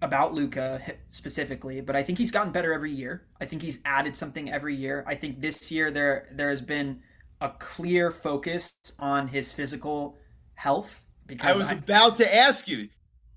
[0.01, 3.25] about Luka specifically, but I think he's gotten better every year.
[3.41, 5.03] I think he's added something every year.
[5.07, 7.01] I think this year there there has been
[7.41, 10.17] a clear focus on his physical
[10.53, 12.87] health Because I was I- about to ask you,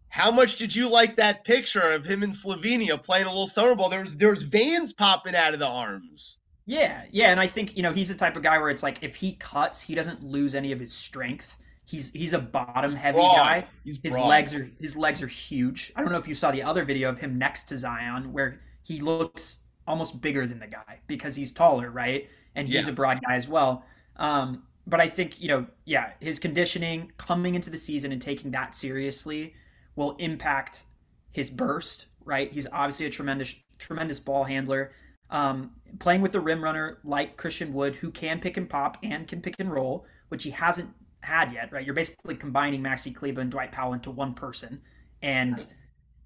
[0.08, 3.74] how much did you like that picture of him in Slovenia playing a little summer
[3.74, 3.88] ball?
[3.90, 6.38] There was there was veins popping out of the arms.
[6.68, 9.02] Yeah, yeah, and I think you know he's the type of guy where it's like
[9.02, 11.56] if he cuts, he doesn't lose any of his strength.
[11.86, 13.36] He's he's a bottom heavy Broad.
[13.36, 13.66] guy.
[13.84, 14.28] He's His broad.
[14.28, 15.92] legs are his legs are huge.
[15.96, 18.60] I don't know if you saw the other video of him next to Zion where
[18.82, 22.28] he looks almost bigger than the guy because he's taller, right?
[22.54, 22.92] And he's Yeah.
[22.92, 23.84] a broad guy as well.
[24.16, 28.50] Um, but I think you know, yeah, his conditioning coming into the season and taking
[28.50, 29.54] that seriously
[29.96, 30.84] will impact
[31.32, 32.52] his burst, right?
[32.52, 34.92] He's obviously a tremendous tremendous ball handler.
[35.30, 39.26] Um, playing with the rim runner like Christian Wood, who can pick and pop and
[39.26, 41.84] can pick and roll, which he hasn't had yet, right?
[41.84, 44.80] You're basically combining Maxi Kleber and Dwight Powell into one person,
[45.22, 45.66] and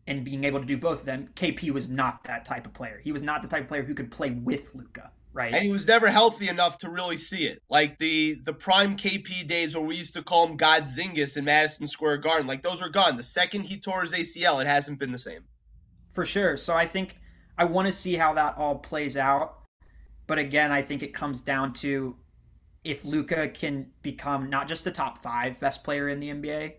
[0.07, 1.29] and being able to do both of them.
[1.35, 3.01] KP was not that type of player.
[3.03, 5.55] He was not the type of player who could play with Luka, right?
[5.55, 7.63] and he was never healthy enough to really see it.
[7.69, 11.87] Like the the prime KP days where we used to call him Godzingis in Madison
[11.87, 13.17] Square Garden, like those are gone.
[13.17, 15.45] The second he tore his ACL, it hasn't been the same.
[16.13, 16.57] For sure.
[16.57, 17.17] So I think
[17.57, 19.59] I want to see how that all plays out.
[20.27, 22.17] But again, I think it comes down to
[22.85, 26.75] if Luka can become not just a top five best player in the NBA,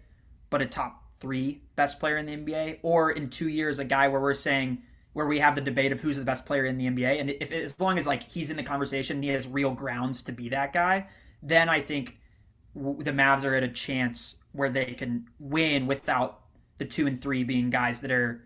[0.49, 4.07] but a top three best player in the NBA, or in two years, a guy
[4.07, 4.81] where we're saying
[5.13, 7.51] where we have the debate of who's the best player in the NBA, and if
[7.51, 10.73] as long as like he's in the conversation, he has real grounds to be that
[10.73, 11.07] guy,
[11.41, 12.17] then I think
[12.75, 16.41] the Mavs are at a chance where they can win without
[16.79, 18.43] the two and three being guys that are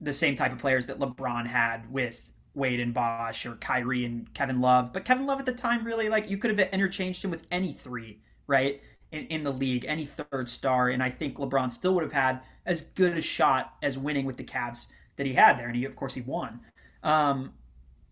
[0.00, 4.32] the same type of players that LeBron had with Wade and Bosh or Kyrie and
[4.34, 4.92] Kevin Love.
[4.92, 7.72] But Kevin Love at the time really like you could have interchanged him with any
[7.72, 8.80] three, right?
[9.12, 12.40] In, in the league, any third star, and I think LeBron still would have had
[12.64, 15.84] as good a shot as winning with the Cavs that he had there, and he
[15.84, 16.60] of course he won.
[17.02, 17.52] Um,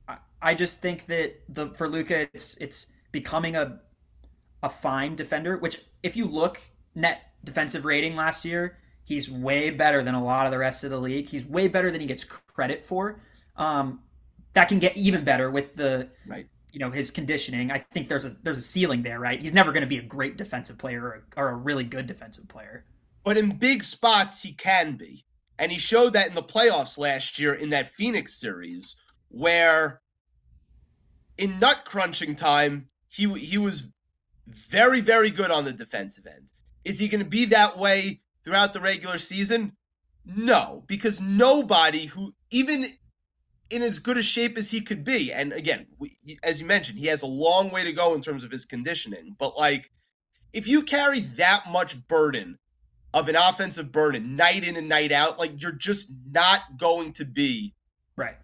[0.07, 3.81] I, I just think that the for Luka, it's it's becoming a
[4.63, 5.57] a fine defender.
[5.59, 6.61] Which if you look
[6.95, 10.91] net defensive rating last year, he's way better than a lot of the rest of
[10.91, 11.29] the league.
[11.29, 13.21] He's way better than he gets credit for.
[13.57, 14.01] Um,
[14.55, 16.47] that can get even better with the Right.
[16.73, 17.71] you know his conditioning.
[17.71, 19.41] I think there's a there's a ceiling there, right?
[19.41, 22.07] He's never going to be a great defensive player or a, or a really good
[22.07, 22.85] defensive player.
[23.25, 25.25] But in big spots, he can be.
[25.59, 28.97] And he showed that in the playoffs last year in that Phoenix series,
[29.29, 30.01] where
[31.39, 33.91] in nut crunching time, he he was
[34.47, 36.53] very, very good on the defensive end.
[36.85, 39.73] Is he going to be that way throughout the regular season?
[40.25, 42.87] No, because nobody who, even
[43.71, 46.99] in as good a shape as he could be, and again, we, as you mentioned,
[46.99, 49.91] he has a long way to go in terms of his conditioning, but like,
[50.53, 52.59] if you carry that much burden
[53.13, 57.25] of an offensive burden night in and night out, like you're just not going to
[57.25, 57.75] be
[58.17, 58.37] Right.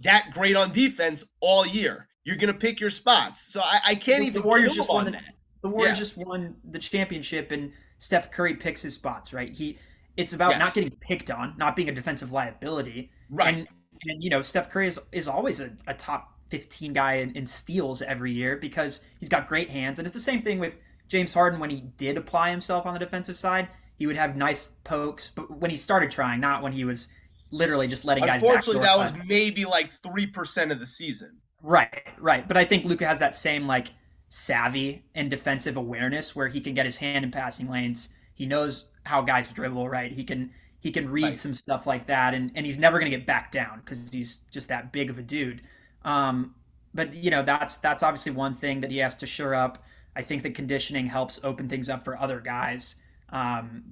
[0.00, 2.06] that great on defense all year.
[2.24, 3.40] You're gonna pick your spots.
[3.52, 5.34] So I, I can't The even Warriors kill just won that.
[5.62, 6.04] The Warriors Yeah.
[6.04, 9.32] just won the championship, and Steph Curry picks his spots.
[9.32, 9.52] Right.
[9.52, 9.78] He.
[10.16, 10.58] It's about Yeah.
[10.58, 13.10] not getting picked on, not being a defensive liability.
[13.30, 13.54] Right.
[13.54, 13.68] And,
[14.04, 17.46] and you know, Steph Curry is, is always a, a top 15 guy in, in
[17.46, 19.98] steals every year because he's got great hands.
[20.00, 20.74] And it's the same thing with
[21.08, 23.68] James Harden when he did apply himself on the defensive side.
[23.96, 27.08] He would have nice pokes, but when he started trying, not when he was
[27.50, 28.42] literally just letting guys.
[28.42, 31.38] Unfortunately, that was maybe like three percent of the season.
[31.62, 32.46] Right, right.
[32.46, 33.90] But I think Luka has that same like
[34.28, 38.10] savvy and defensive awareness where he can get his hand in passing lanes.
[38.34, 40.12] He knows how guys dribble, right?
[40.12, 41.40] He can he can read Right.
[41.40, 44.68] some stuff like that and, and he's never gonna get back down because he's just
[44.68, 45.62] that big of a dude.
[46.02, 46.54] Um,
[46.94, 49.82] but you know, that's that's obviously one thing that he has to shore up.
[50.16, 52.96] I think the conditioning helps open things up for other guys.
[53.30, 53.84] Um,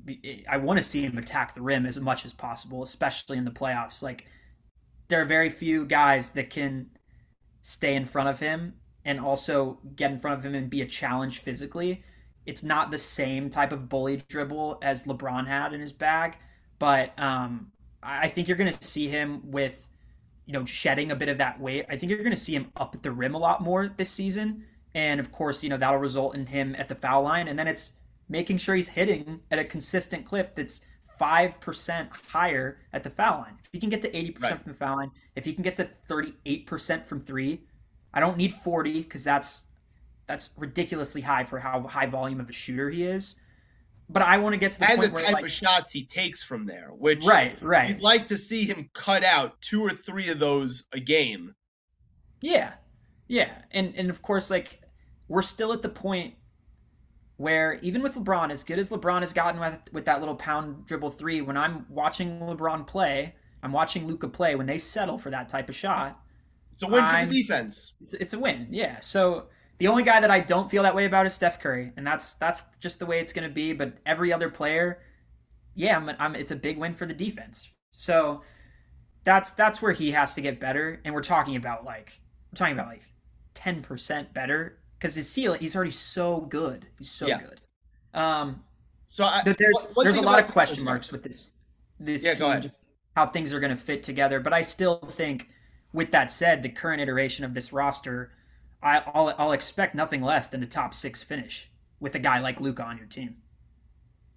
[0.48, 3.50] I want to see him attack the rim as much as possible, especially in the
[3.50, 4.02] playoffs.
[4.02, 4.26] Like
[5.08, 6.90] there are very few guys that can
[7.62, 8.74] stay in front of him
[9.06, 12.02] and also get in front of him and be a challenge physically.
[12.44, 16.36] It's not the same type of bully dribble as LeBron had in his bag,
[16.78, 19.86] but um, I think you're going to see him with,
[20.44, 21.86] you know, shedding a bit of that weight.
[21.88, 24.10] I think you're going to see him up at the rim a lot more this
[24.10, 24.64] season,
[24.94, 27.68] and of course, you know that'll result in him at the foul line, and then
[27.68, 27.92] it's
[28.28, 30.82] making sure he's hitting at a consistent clip that's
[31.18, 33.56] five percent higher at the foul line.
[33.64, 34.62] If he can get to eighty percent Right.
[34.62, 37.60] from the foul line, if he can get to thirty-eight percent from three,
[38.16, 39.66] I don't need forty because that's
[40.26, 43.36] that's ridiculously high for how high volume of a shooter he is.
[44.08, 45.92] But I want to get to the and the point where type like, of shots
[45.92, 49.82] he takes from there, which right, right, you'd like to see him cut out two
[49.82, 51.54] or three of those a game.
[52.40, 52.72] Yeah.
[53.28, 53.50] Yeah.
[53.70, 54.80] And and of course like
[55.28, 56.34] we're still at the point
[57.36, 60.86] where even with LeBron, as good as LeBron has gotten with with that little pound
[60.86, 65.28] dribble three, when I'm watching LeBron play, I'm watching Luka play, when they settle for
[65.30, 66.18] that type of shot,
[66.76, 67.94] It's a win for I'm- the defense.
[68.02, 68.68] it's it's a win.
[68.70, 69.00] Yeah.
[69.00, 69.46] So
[69.78, 72.34] the only guy that I don't feel that way about is Steph Curry, and that's
[72.34, 73.72] that's just the way it's going to be.
[73.72, 75.00] But every other player,
[75.74, 77.68] yeah, I'm, I'm, it's a big win for the defense.
[77.92, 78.42] So
[79.24, 82.20] that's that's where he has to get better, and we're talking about like
[82.52, 83.02] we're talking about like
[83.54, 86.86] ten percent better because his ceiling he's already so good.
[86.98, 87.38] He's so Yeah.
[87.40, 87.60] good.
[88.14, 88.62] Um,
[89.06, 91.50] So I, but there's one- one there's a lot of question marks with this
[92.00, 92.72] this Yeah, team, go ahead.
[93.14, 94.40] how things are going to fit together.
[94.40, 95.48] But I still think,
[95.92, 98.32] with that said, the current iteration of this roster,
[98.82, 101.70] I, I'll I'll expect nothing less than a top six finish
[102.00, 103.36] with a guy like Luka on your team.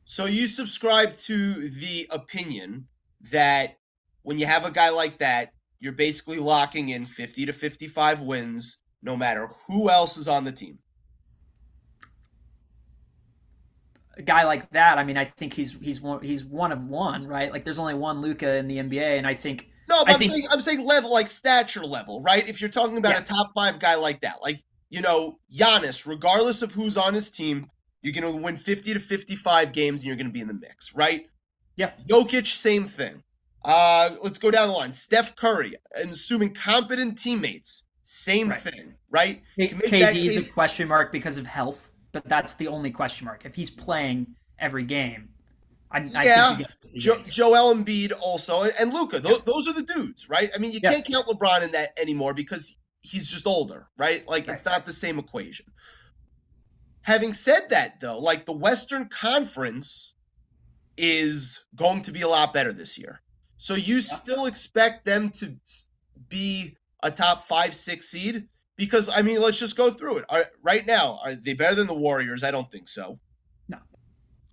[0.06, 2.88] So you subscribe to the opinion
[3.32, 3.78] that
[4.24, 8.80] when you have a guy like that, you're basically locking in 50 to 55 wins
[9.02, 10.80] no matter who else is on the team.
[14.18, 17.26] A guy like that, I mean, I think he's he's one he's one of one,
[17.26, 17.52] right?
[17.52, 20.20] Like there's only one Luka in the NBA, and I think No, but I I'm
[20.20, 22.48] think- saying I'm saying level like stature level, right?
[22.48, 23.22] If you're talking about Yeah.
[23.22, 27.32] a top 5 guy like that, like, you know, Giannis, regardless of who's on his
[27.32, 27.70] team,
[28.02, 30.54] you're going to win 50 to 55 games and you're going to be in the
[30.54, 31.26] mix, right?
[31.76, 31.92] Yeah.
[32.08, 33.24] Jokic, same thing.
[33.66, 34.94] Uh, let's go down the line.
[34.94, 38.60] Steph Curry, and assuming competent teammates, same Right.
[38.62, 39.42] thing, right?
[39.58, 42.68] You can make that KD is a question mark because of health, but that's the
[42.68, 43.46] only question mark.
[43.46, 45.30] If he's playing every game,
[45.92, 49.20] I, I Yeah, think he Jo- Joel Embiid also, and, and Luka.
[49.20, 50.50] Those, those are the dudes, right?
[50.54, 50.92] I mean, you Yeah.
[50.92, 54.28] can't count LeBron in that anymore because he's just older, right?
[54.28, 55.66] Like it's not the same equation.
[57.02, 60.14] Having said that, though, like the Western Conference
[60.98, 63.22] is going to be a lot better this year.
[63.58, 65.56] So you still expect them to
[66.28, 68.48] be a top five, six seed?
[68.78, 70.26] Because I mean, let's just go through it.
[70.30, 72.44] Are, right now, are they better than the Warriors?
[72.44, 73.20] I don't think so.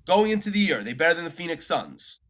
[0.07, 2.21] Going into the year, are they better than the Phoenix Suns?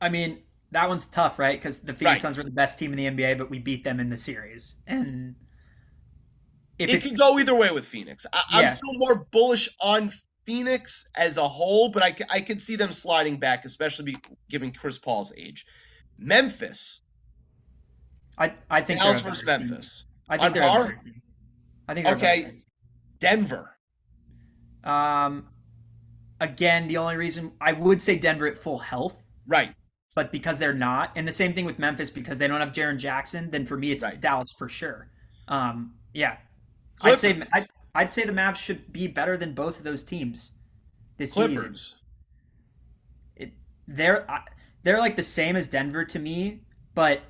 [0.00, 1.58] I mean, that one's tough, right?
[1.58, 2.22] Because the Phoenix Right.
[2.22, 4.76] Suns were the best team in the NBA, but we beat them in the series.
[4.86, 5.34] And
[6.78, 8.26] if it it, could go either way with Phoenix.
[8.32, 8.70] I, I'm Yeah.
[8.70, 10.12] still more bullish on
[10.46, 14.72] Phoenix as a whole, but I, I could see them sliding back, especially be, given
[14.72, 15.64] Chris Paul's age.
[16.18, 17.00] Memphis,
[18.38, 19.44] I, I think Dallas versus.
[19.44, 20.04] Memphis.
[20.28, 21.02] I think On they're?
[21.88, 22.62] I think they're Okay.
[23.20, 23.70] Denver.
[24.84, 25.48] Um,
[26.40, 29.74] again, the only reason I would say Denver at full health, Right.
[30.14, 32.98] but because they're not, and the same thing with Memphis because they don't have Jaren
[32.98, 34.20] Jackson, then for me it's Right.
[34.20, 35.10] Dallas for sure.
[35.48, 36.36] Um, yeah,
[37.02, 40.52] I'd say I'd, I'd say the Mavs should be better than both of those teams
[41.16, 41.56] this season.
[41.56, 41.96] Clippers.
[43.36, 43.52] It,
[43.86, 44.44] they're I-
[44.84, 46.60] they're like the same as Denver to me,
[46.94, 47.22] but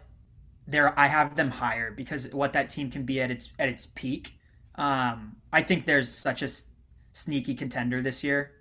[0.67, 3.87] they're I have them higher because what that team can be at its at its
[3.87, 4.35] peak.
[4.75, 6.65] Um, I think there's such a s-
[7.13, 8.53] sneaky contender this year,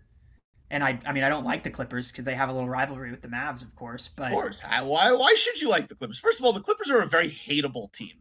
[0.69, 3.11] and I I mean I don't like the Clippers because they have a little rivalry
[3.11, 4.61] with the Mavs, of course, but Of course.
[4.61, 6.19] Why, why should you like the Clippers?
[6.19, 8.13] First of all, the Clippers are a very hateable team.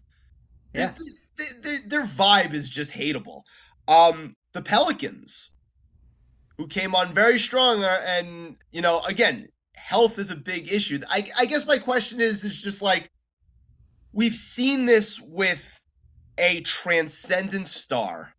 [0.74, 0.94] yeah,
[1.36, 3.42] They- they- their vibe is just hateable.
[3.88, 5.50] Um, the Pelicans,
[6.58, 11.00] who came on very strong, and you know, again, health is a big issue.
[11.08, 13.10] I, I guess my question is, is just like
[14.12, 15.80] we've seen this with
[16.38, 18.34] a transcendent star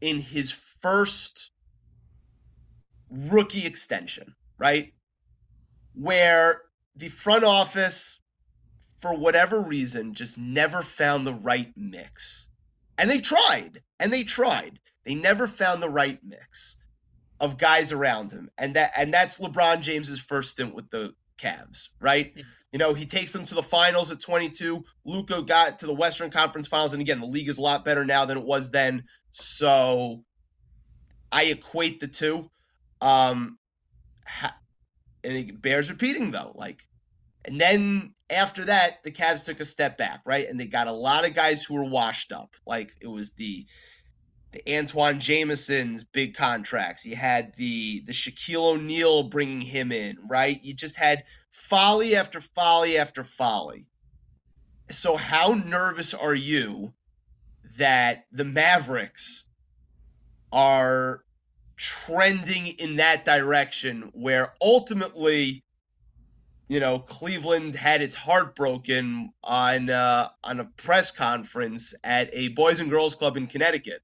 [0.00, 0.52] in his
[0.82, 1.50] first
[3.14, 4.92] rookie extension, right?
[5.94, 6.62] Where
[6.96, 8.20] the front office,
[9.00, 12.48] for whatever reason, just never found the right mix.
[12.98, 14.78] And they tried, and they tried.
[15.04, 16.78] They never found the right mix
[17.40, 18.50] of guys around him.
[18.56, 22.32] And that and that's LeBron James's first stint with the Cavs, right?
[22.72, 24.84] You know, he takes them to the finals at 22.
[25.04, 28.04] Luka got to the Western Conference Finals, and again, the league is a lot better
[28.04, 29.04] now than it was then.
[29.30, 30.24] So
[31.30, 32.50] I equate the two.
[33.04, 33.58] Um,
[34.26, 34.56] ha-
[35.22, 36.80] and it bears repeating though, like,
[37.44, 40.48] and then after that, the Cavs took a step back, right?
[40.48, 42.54] And they got a lot of guys who were washed up.
[42.66, 43.66] Like it was the
[44.52, 47.04] the Antawn Jamison's big contracts.
[47.04, 50.62] You had the the Shaquille O'Neal bringing him in, right?
[50.62, 53.86] You just had folly after folly after folly.
[54.90, 56.94] So how nervous are you
[57.76, 59.44] that the Mavericks
[60.52, 61.23] are
[61.76, 65.64] trending in that direction where ultimately
[66.68, 72.48] you know Cleveland had its heart broken on uh, on a press conference at a
[72.48, 74.02] Boys and Girls Club in Connecticut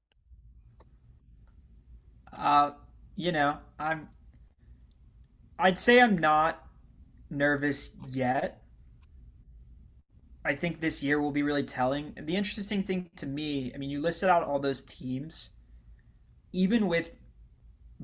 [2.33, 2.71] uh,
[3.15, 4.09] you know, I'm.
[5.59, 6.65] I'd say I'm not
[7.29, 8.63] nervous yet.
[10.43, 12.13] I think this year will be really telling.
[12.19, 15.51] The interesting thing to me, I mean, you listed out all those teams.
[16.51, 17.11] Even with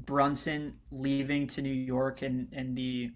[0.06, 3.12] Brunson leaving to New York and, and the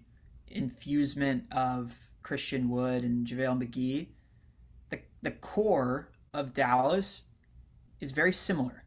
[0.48, 4.08] infusement of Christian Wood and JaVale McGee,
[4.90, 7.22] the, the core of Dallas
[8.00, 8.82] is very similar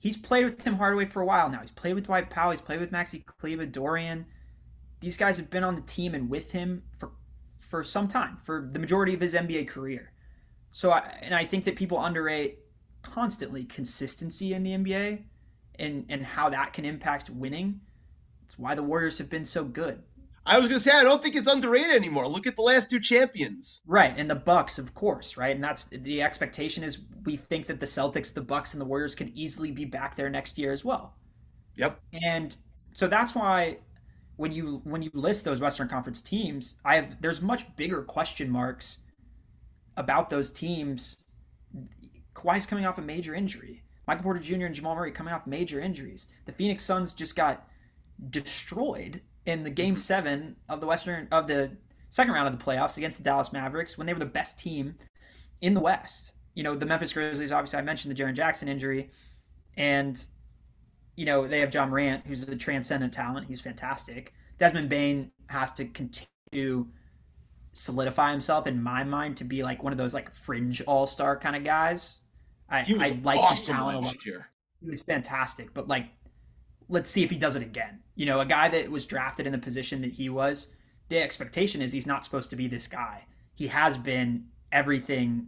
[0.00, 1.60] he's played with Tim Hardaway for a while now.
[1.60, 2.50] He's played with Dwight Powell.
[2.50, 4.26] He's played with Maxi Kleber, Dorian.
[4.98, 7.12] These guys have been on the team and with him for
[7.58, 10.10] for some time, for the majority of his NBA career.
[10.72, 12.58] So, I, and I think that people underrate
[13.02, 15.22] constantly consistency in the NBA
[15.80, 17.80] and and how that can impact winning.
[18.44, 20.02] It's why the Warriors have been so good.
[20.46, 22.26] I was gonna say I don't think it's underrated anymore.
[22.26, 23.82] Look at the last two champions.
[23.86, 25.54] Right, and the Bucks, of course, right?
[25.54, 29.14] And that's the expectation is we think that the Celtics, the Bucks, and the Warriors
[29.14, 31.14] can easily be back there next year as well.
[31.76, 32.00] Yep.
[32.22, 32.56] And
[32.94, 33.78] so that's why
[34.36, 38.50] when you when you list those Western Conference teams, I have there's much bigger question
[38.50, 38.98] marks
[39.96, 41.18] about those teams.
[42.34, 43.82] Kawhi's coming off a major injury.
[44.06, 44.66] Michael Porter Jr.
[44.66, 46.26] and Jamal Murray coming off major injuries.
[46.44, 47.66] The Phoenix Suns just got
[48.30, 50.00] destroyed in the game mm-hmm.
[50.00, 51.70] seven of the Western of the
[52.10, 54.94] second round of the playoffs against the Dallas Mavericks when they were the best team
[55.60, 56.34] in the West.
[56.54, 59.10] You know, the Memphis Grizzlies, obviously I mentioned the Jaren Jackson injury.
[59.76, 60.22] And,
[61.16, 63.46] you know, they have Ja Morant, who's a transcendent talent.
[63.46, 64.32] He's fantastic.
[64.58, 66.86] Desmond Bane has to continue
[67.72, 71.54] solidify himself in my mind to be like one of those like fringe all-star kind
[71.54, 72.18] of guys.
[72.70, 74.48] I, I like awesome his talent last year.
[74.80, 76.06] He was fantastic, but like
[76.90, 78.00] let's see if he does it again.
[78.16, 80.68] You know, a guy that was drafted in the position that he was,
[81.08, 83.24] the expectation is he's not supposed to be this guy.
[83.54, 85.46] He has been everything.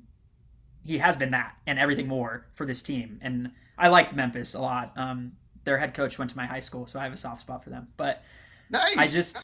[0.82, 3.18] He has been that and everything more for this team.
[3.22, 4.92] And I liked Memphis a lot.
[4.96, 5.32] Um,
[5.64, 7.70] their head coach went to my high school, so I have a soft spot for
[7.70, 7.88] them.
[7.96, 8.22] But
[8.70, 8.96] nice.
[8.96, 9.38] I just,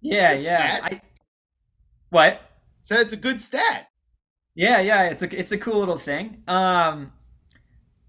[0.00, 0.80] yeah, That's yeah.
[0.82, 1.00] I,
[2.10, 2.40] what?
[2.84, 3.88] So it's a good stat.
[4.54, 5.04] Yeah, yeah.
[5.04, 6.42] It's a it's a cool little thing.
[6.48, 7.12] Um,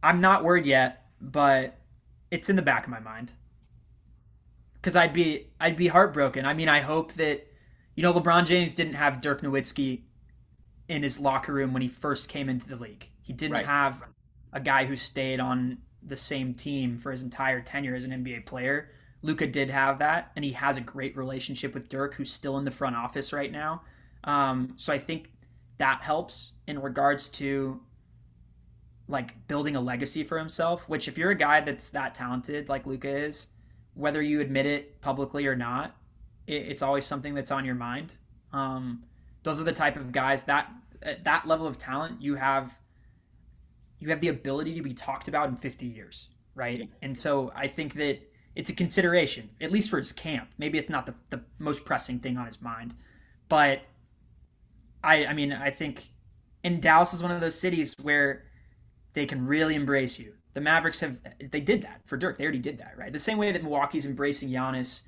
[0.02, 1.78] I'm not worried yet, but
[2.32, 3.34] it's in the back of my mind
[4.76, 6.46] because I'd be I'd be heartbroken.
[6.46, 7.48] I mean, I hope that
[7.96, 10.02] you know LeBron James didn't have Dirk Nowitzki
[10.88, 13.10] in his locker room when he first came into the league.
[13.22, 13.66] He didn't right.
[13.66, 14.02] have
[14.54, 18.46] a guy who stayed on the same team for his entire tenure as an NBA
[18.46, 18.90] player.
[19.22, 22.66] Luka did have that, and he has a great relationship with Dirk, who's still in
[22.66, 23.82] the front office right now.
[24.24, 25.30] Um, so I think
[25.78, 27.82] that helps in regards to
[29.10, 30.88] like building a legacy for himself.
[30.88, 33.48] Which, if you're a guy that's that talented like Luka is,
[33.96, 35.96] whether you admit it publicly or not,
[36.48, 38.14] it, it's always something that's on your mind.
[38.54, 39.04] Um,
[39.44, 42.78] those are the type of guys that at that level of talent you have
[44.00, 46.80] you have the ability to be talked about in 50 years, right?
[46.80, 46.86] Yeah.
[47.02, 48.20] And so I think that
[48.56, 50.50] it's a consideration, at least for his camp.
[50.58, 52.96] Maybe it's not the, the most pressing thing on his mind,
[53.50, 53.82] but
[55.04, 56.10] I I mean I think
[56.64, 58.44] and Dallas is one of those cities where
[59.14, 60.34] they can really embrace you.
[60.54, 61.18] The Mavericks have
[61.52, 62.38] they did that for Dirk.
[62.38, 63.14] They already did that, right?
[63.14, 65.04] The same way that Milwaukee's embracing Giannis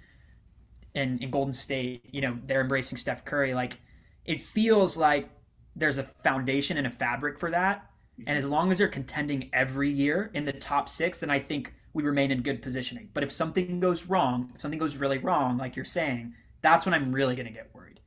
[0.95, 3.53] and in Golden State, you know, they're embracing Steph Curry.
[3.53, 3.79] Like
[4.25, 5.29] it feels like
[5.75, 7.89] there's a foundation and a fabric for that.
[8.27, 11.73] And as long as they're contending every year in the top six, then I think
[11.93, 13.09] we remain in good positioning.
[13.13, 16.93] But if something goes wrong, if something goes really wrong, like you're saying, that's when
[16.93, 17.99] I'm really to get worried.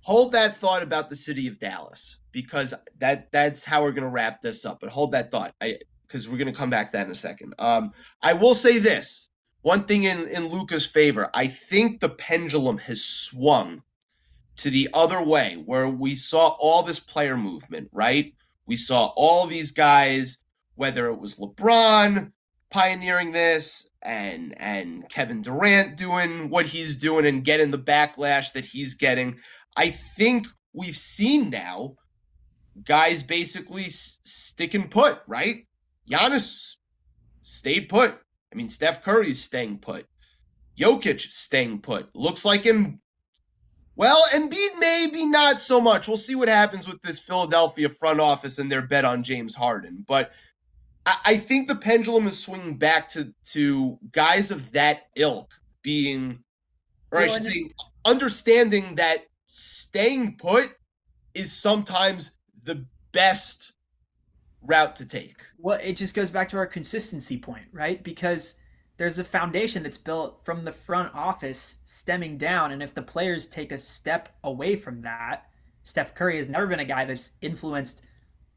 [0.00, 4.42] Hold that thought about the city of Dallas because that that's how we're to wrap
[4.42, 4.78] this up.
[4.78, 7.54] But hold that thought, because we're to come back to that in a second.
[7.58, 9.30] Um, I will say this:
[9.62, 13.80] one thing in, in Luka's favor, I think the pendulum has swung
[14.56, 18.34] to the other way where we saw all this player movement, right?
[18.66, 20.36] We saw all these guys,
[20.74, 22.32] whether it was LeBron
[22.68, 28.66] pioneering this and and Kevin Durant doing what he's doing and getting the backlash that
[28.66, 29.38] he's getting.
[29.74, 31.96] I think we've seen now
[32.84, 35.66] guys basically s- stick and put, right?
[36.08, 36.76] Giannis
[37.42, 38.10] stayed put.
[38.52, 40.06] I mean, Steph Curry's staying put.
[40.78, 42.14] Jokic staying put.
[42.14, 43.00] Looks like him.
[43.96, 46.06] Well, Embiid maybe not so much.
[46.06, 50.04] We'll see what happens with this Philadelphia front office and their bet on James Harden.
[50.06, 50.32] But
[51.06, 55.50] I, I think the pendulum is swinging back to to guys of that ilk
[55.82, 56.40] being,
[57.10, 57.70] or I should say,
[58.04, 60.70] understanding that staying put
[61.32, 62.36] is sometimes
[62.66, 63.72] the best
[64.62, 65.36] route to take.
[65.58, 68.02] Well, it just goes back to our consistency point, right?
[68.02, 68.56] Because
[68.98, 72.72] there's a foundation that's built from the front office stemming down.
[72.72, 75.46] And if the players take a step away from that,
[75.82, 78.02] Steph Curry has never been a guy that's influenced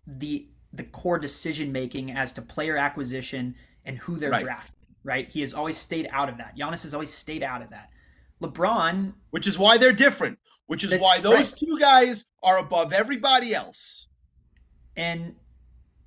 [0.07, 3.55] the the core decision making as to player acquisition
[3.85, 4.41] and who they're Right.
[4.43, 5.27] drafting, right?
[5.27, 6.55] He has always stayed out of that.
[6.55, 7.89] Giannis has always stayed out of that.
[8.41, 10.39] LeBron, which is why they're different.
[10.67, 11.59] Which is why those right.
[11.65, 14.07] two guys are above everybody else.
[14.95, 15.35] and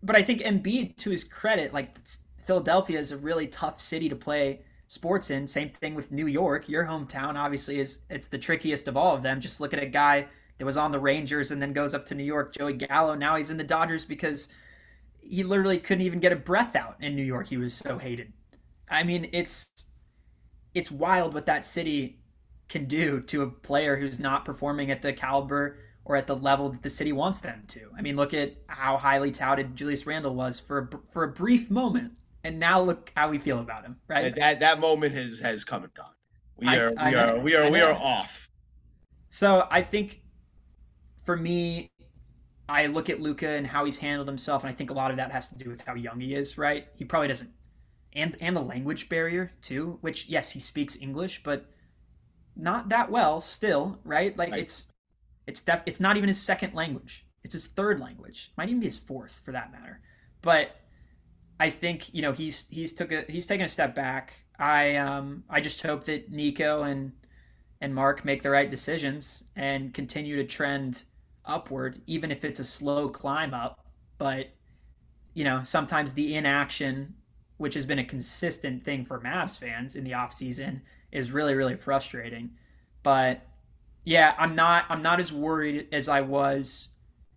[0.04, 1.96] but I think Embiid, to his credit, like
[2.44, 5.46] Philadelphia is a really tough city to play sports in.
[5.46, 6.68] Same thing with New York.
[6.68, 9.40] Your hometown, obviously, is it's the trickiest of all of them.
[9.40, 10.26] Just look at a guy
[10.58, 13.14] that was on the Rangers and then goes up to New York, Joey Gallo.
[13.14, 14.48] Now he's in the Dodgers because
[15.20, 17.48] he literally couldn't even get a breath out in New York.
[17.48, 18.32] He was so hated.
[18.90, 19.70] I mean, it's
[20.74, 22.18] it's wild what that city
[22.68, 26.70] can do to a player who's not performing at the caliber or at the level
[26.70, 27.80] that the city wants them to.
[27.96, 31.70] I mean, look at how highly touted Julius Randle was for a, for a brief
[31.70, 32.12] moment,
[32.44, 34.34] and now look how we feel about him, right?
[34.34, 36.14] That that moment has has come and gone.
[36.56, 37.36] We are I we know.
[37.36, 38.50] are we are we are off.
[39.28, 40.20] So I think
[41.24, 41.90] for me,
[42.68, 45.16] I look at Luka and how he's handled himself, and I think a lot of
[45.18, 46.86] that has to do with how young he is, right?
[46.96, 47.50] He probably doesn't,
[48.12, 49.98] and and the language barrier too.
[50.00, 51.71] Which yes, he speaks English, but
[52.56, 54.36] not that well still, right?
[54.36, 54.60] Like Right.
[54.60, 54.86] it's
[55.46, 57.26] it's def- it's not even his second language.
[57.44, 58.52] It's his third language.
[58.56, 60.00] Might even be his fourth for that matter.
[60.42, 60.76] But
[61.58, 64.34] I think you know he's he's took a he's taken a step back.
[64.58, 67.12] I um I just hope that Nico and
[67.80, 71.02] and Mark make the right decisions and continue to trend
[71.44, 73.84] upward, even if it's a slow climb up.
[74.18, 74.48] But
[75.34, 77.14] you know sometimes the inaction,
[77.56, 80.80] which has been a consistent thing for Mavs fans in the offseason,
[81.12, 82.50] is really really frustrating.
[83.02, 83.46] But
[84.04, 86.88] yeah, I'm not I'm not as worried as I was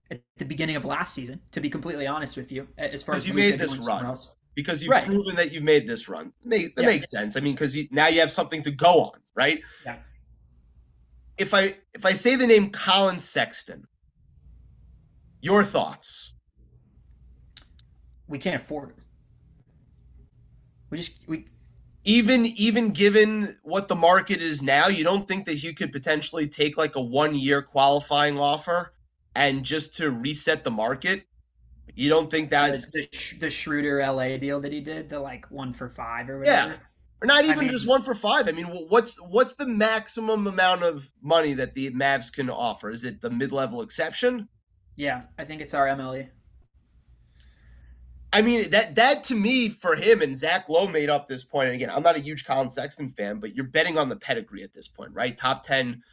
[0.09, 1.41] at the beginning of last season.
[1.51, 4.17] To be completely honest with you, as far as you made this run.
[4.55, 5.03] Because you've Right.
[5.03, 6.31] proven that you've made this run.
[6.45, 6.87] Make, that Yeah.
[6.87, 7.35] makes sense.
[7.35, 9.61] I mean, because you, now you have something to go on, right?
[9.83, 9.97] Yeah.
[11.37, 13.85] If I if I say the name Colin Sexton,
[15.41, 16.33] your thoughts?
[18.29, 18.95] We can't afford it.
[20.89, 21.47] We just we
[22.05, 26.47] even even given what the market is now, you don't think that you could potentially
[26.47, 28.93] take like a one year qualifying offer
[29.35, 31.25] and just to reset the market?
[31.95, 33.07] You don't think that's the,
[33.39, 36.71] the Schroeder LA deal that he did, the like one for five or whatever.
[36.71, 36.75] yeah,
[37.21, 38.47] or not I even mean- just one for five?
[38.47, 42.89] I mean, what's what's the maximum amount of money that the Mavs can offer?
[42.89, 44.47] Is it the mid level exception?
[44.95, 45.87] Yeah, I think it's our.
[45.87, 46.27] MLE.
[48.35, 51.67] I mean that that to me for him and Zach Lowe made up this point.
[51.67, 54.61] And again, I'm not a huge Colin Sexton fan, but you're betting on the pedigree
[54.63, 55.37] at this point, right?
[55.37, 56.03] Top ten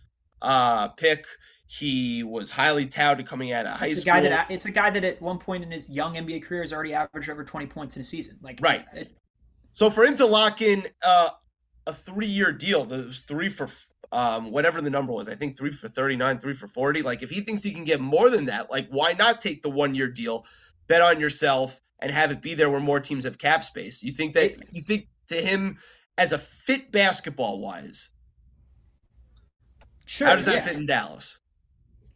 [0.41, 1.27] uh, pick.
[1.67, 4.13] He was highly touted coming out of high It's a school.
[4.15, 6.73] guy that it's a guy that at one point in his young NBA career has
[6.73, 8.39] already averaged over 20 points in a season.
[8.43, 8.85] Like Right.
[8.93, 9.11] it-
[9.73, 11.31] so for him to lock in uh,
[11.87, 13.69] a three year deal, that was three for
[14.13, 15.29] um, whatever the number was.
[15.31, 17.01] I think three for 39, three for 40.
[17.03, 19.71] Like if he thinks he can get more than that, like why not take the
[19.71, 20.45] one year deal,
[20.89, 24.03] bet on yourself, and have it be there where more teams have cap space?
[24.03, 25.79] You think that you think to him
[26.19, 28.11] as a fit basketball wise,
[30.05, 30.29] sure.
[30.29, 30.61] how does that yeah.
[30.63, 31.39] fit in Dallas?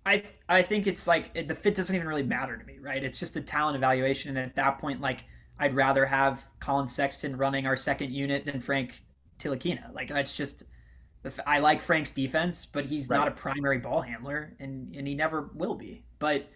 [0.05, 3.03] I I think it's like it, the fit doesn't even really matter to me, right?
[3.03, 5.25] It's just a talent evaluation, and at that point, like
[5.59, 9.03] I'd rather have Colin Sexton running our second unit than Frank
[9.39, 9.93] Ntilikina.
[9.95, 10.65] Like that's just
[11.47, 15.51] I like Frank's defense, but he's not a primary ball handler, and and he never
[15.55, 16.05] will be.
[16.19, 16.47] But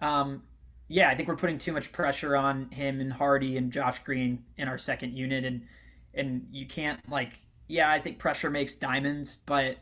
[0.00, 0.42] um,
[0.88, 4.44] yeah, I think we're putting too much pressure on him and Hardy and Josh Green
[4.56, 5.62] in our second unit, and
[6.14, 7.32] and you can't like
[7.68, 9.76] yeah, I think pressure makes diamonds, but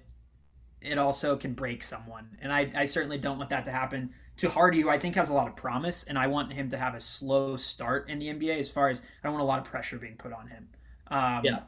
[0.80, 2.36] it also can break someone.
[2.40, 5.30] And I, I certainly don't want that to happen to Hardy, who I think has
[5.30, 8.28] a lot of promise, and I want him to have a slow start in the
[8.28, 10.68] NBA as far as I don't want a lot of pressure being put on him.
[11.08, 11.60] Um, Yeah.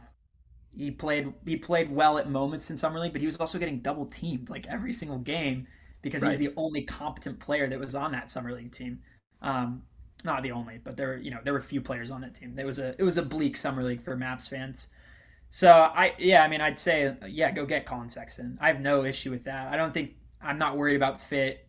[0.75, 3.81] He played he played well at moments in summer league, but he was also getting
[3.81, 5.67] double teamed like every single game
[6.03, 6.29] because right.
[6.29, 9.01] he was the only competent player that was on that summer league team.
[9.43, 9.83] Um,
[10.25, 12.35] not the only, but there were you know there were a few players on that
[12.35, 12.59] team.
[12.59, 14.89] It was a it was a bleak summer league for Mavs fans.
[15.49, 18.59] So I yeah I mean I'd say yeah go get Colin Sexton.
[18.61, 19.73] I have no issue with that.
[19.73, 21.67] I don't think I'm not worried about fit.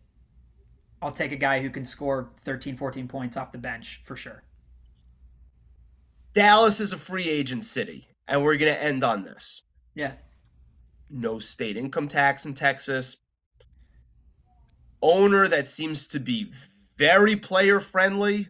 [1.00, 4.42] I'll take a guy who can score 13 14 points off the bench for sure.
[6.32, 9.62] Dallas is a free agent city and we're going to end on this.
[9.94, 10.12] Yeah.
[11.10, 13.16] No state income tax in Texas.
[15.00, 16.52] Owner that seems to be
[16.98, 18.48] very player friendly.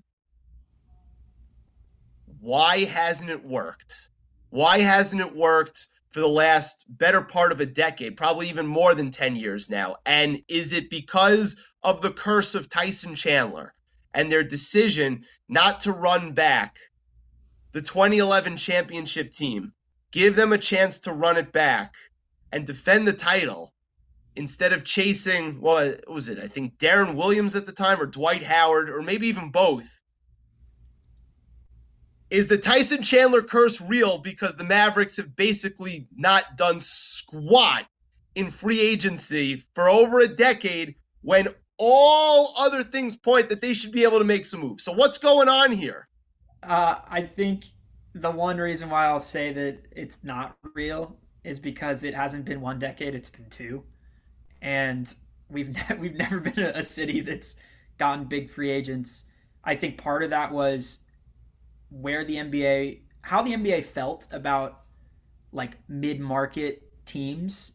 [2.41, 4.09] Why hasn't it worked?
[4.49, 8.95] Why hasn't it worked for the last better part of a decade, probably even more
[8.95, 9.97] than 10 years now?
[10.07, 13.75] And is it because of the curse of Tyson Chandler
[14.15, 16.79] and their decision not to run back
[17.73, 19.75] the 2011 championship team,
[20.11, 21.93] give them a chance to run it back
[22.51, 23.75] and defend the title
[24.37, 26.39] instead of chasing, well, what was it?
[26.39, 30.03] I think Deron Williams at the time or Dwight Howard or maybe even both.
[32.31, 37.87] Is the Tyson Chandler curse real because the Mavericks have basically not done squat
[38.35, 41.49] in free agency for over a decade when
[41.79, 44.85] all other things point that they should be able to make some moves?
[44.85, 46.09] So, what's going on here?
[46.63, 47.65] Uh, I think
[48.15, 52.61] the one reason why I'll say that it's not real is because it hasn't been
[52.61, 53.85] one decade; it's been two,
[54.63, 55.15] and
[55.49, 57.57] we've ne- we've never been a, a city that's
[57.99, 59.25] gotten big free agents.
[59.65, 61.01] I think part of that was
[61.91, 64.83] where the NBA, how the NBA felt about
[65.53, 67.73] like mid-market teams,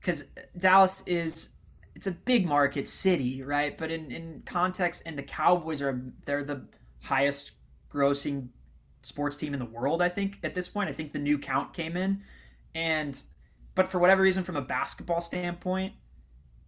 [0.00, 0.24] because
[0.58, 1.50] Dallas is
[1.94, 3.76] it's a big market city, right?
[3.76, 6.66] But in in context, and the Cowboys are they're the
[7.02, 7.52] highest
[7.92, 8.48] grossing
[9.02, 10.88] sports team in the world, I think, at this point.
[10.88, 12.22] I think the new count came in.
[12.74, 13.20] And,
[13.74, 15.94] but for whatever reason, from a basketball standpoint,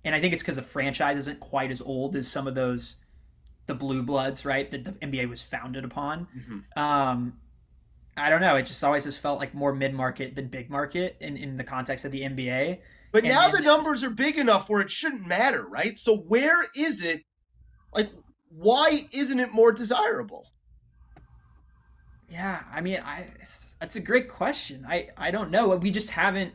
[0.04, 2.96] and I think it's because the franchise isn't quite as old as some of those,
[3.66, 6.26] the blue bloods, right, that the NBA was founded upon.
[6.36, 6.58] Mm-hmm.
[6.82, 7.38] Um,
[8.16, 8.56] I don't know.
[8.56, 11.64] It just always has felt like more mid market than big market in, in the
[11.64, 12.78] context of the NBA.
[13.12, 15.98] But and, now and, the numbers are big enough where it shouldn't matter, right?
[15.98, 17.22] So where is it?
[17.92, 18.10] Like,
[18.48, 20.46] why isn't it more desirable?
[22.28, 23.28] Yeah, I mean, I
[23.80, 24.84] that's a great question.
[24.88, 25.76] I I don't know.
[25.76, 26.52] We just haven't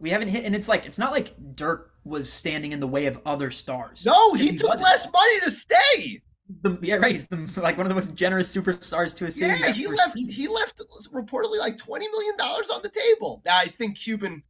[0.00, 3.06] we haven't hit, and it's like it's not like Dirk was standing in the way
[3.06, 4.04] of other stars.
[4.04, 6.22] No, he, he took less money to stay.
[6.62, 7.12] The, yeah, right.
[7.12, 9.58] He's the, like one of the most generous superstars to a city.
[9.60, 10.14] Yeah, he left.
[10.14, 10.28] Seen.
[10.28, 10.80] He left
[11.12, 13.42] reportedly like twenty million dollars on the table.
[13.44, 14.42] Now I think Cuban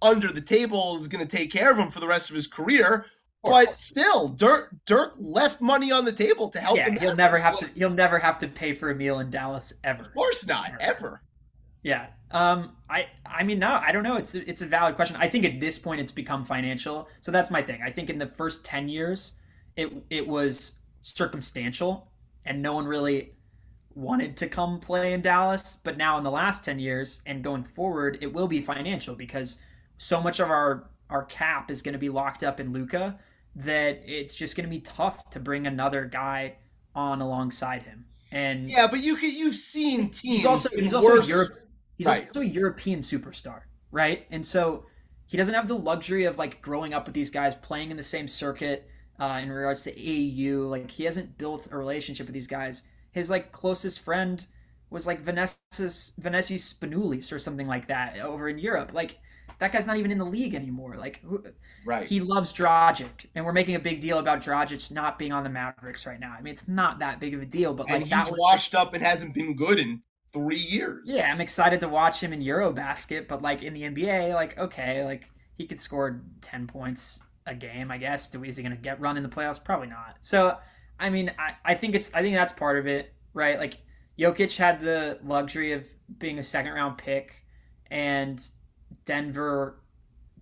[0.00, 2.46] under the table is going to take care of him for the rest of his
[2.46, 3.06] career.
[3.44, 6.78] But still, Dirk Dirk left money on the table to help.
[6.78, 6.94] Him.
[6.94, 7.66] Yeah, he'll never have to.
[7.74, 10.02] He'll never have to pay for a meal in Dallas ever.
[10.02, 10.80] Of course not, ever.
[10.80, 11.22] ever.
[11.82, 12.06] Yeah.
[12.30, 12.76] Um.
[12.88, 13.06] I.
[13.26, 13.80] I mean, no.
[13.82, 14.16] I don't know.
[14.16, 14.34] It's.
[14.34, 15.16] A, it's a valid question.
[15.16, 17.08] I think at this point it's become financial.
[17.20, 17.80] So that's my thing.
[17.84, 19.34] I think in the first ten years,
[19.76, 22.08] it it was circumstantial,
[22.44, 23.32] and no one really
[23.94, 25.78] wanted to come play in Dallas.
[25.82, 29.58] But now in the last ten years and going forward, it will be financial because
[29.98, 33.18] so much of our our cap is going to be locked up in Luka
[33.54, 36.54] that it's just going to be tough to bring another guy
[36.94, 38.06] on alongside him.
[38.30, 40.20] And yeah, but you could you've seen teams.
[40.20, 41.60] He's also he's also a Europe,
[41.96, 42.26] he's right.
[42.28, 44.26] also a European superstar, right?
[44.30, 44.86] And so
[45.26, 48.02] he doesn't have the luxury of like growing up with these guys, playing in the
[48.02, 48.88] same circuit.
[49.20, 52.82] Uh, in regards to AAU, like he hasn't built a relationship with these guys.
[53.12, 54.44] His like closest friend
[54.90, 58.92] was like Vanessa Vassilis Spanoulis or something like that over in Europe.
[58.92, 59.18] Like
[59.58, 60.96] that guy's not even in the league anymore.
[60.96, 61.22] Like,
[61.86, 62.06] right?
[62.06, 65.50] He loves Dragic, and we're making a big deal about Dragic not being on the
[65.50, 66.34] Mavericks right now.
[66.36, 68.80] I mean, it's not that big of a deal, but like and he's washed the...
[68.80, 71.02] up and hasn't been good in three years.
[71.04, 75.04] Yeah, I'm excited to watch him in EuroBasket, but like in the NBA, like okay,
[75.04, 78.28] like he could score ten points a game, I guess.
[78.28, 79.62] Do is he going to get run in the playoffs?
[79.62, 80.16] Probably not.
[80.20, 80.56] So,
[80.98, 83.58] I mean, I, I think it's I think that's part of it, right?
[83.58, 83.78] Like
[84.18, 85.86] Jokic had the luxury of
[86.18, 87.44] being a second round pick
[87.90, 88.42] and
[89.04, 89.80] Denver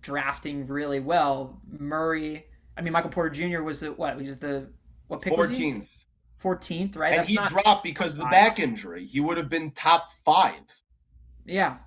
[0.01, 1.59] drafting really well.
[1.67, 2.45] Murray,
[2.77, 3.61] I mean Michael Porter Jr.
[3.61, 4.19] was the what?
[4.19, 4.67] He was the
[5.07, 6.05] what pick 14th.
[6.43, 6.85] Was he?
[6.85, 7.11] 14th, right?
[7.11, 9.05] And That's he dropped because of the back injury.
[9.05, 10.61] He would have been top five.
[11.45, 11.77] Yeah,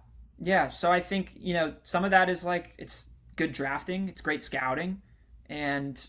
[0.40, 0.68] yeah.
[0.68, 4.42] So I think you know some of that is like it's good drafting, it's great
[4.42, 5.00] scouting,
[5.48, 6.05] and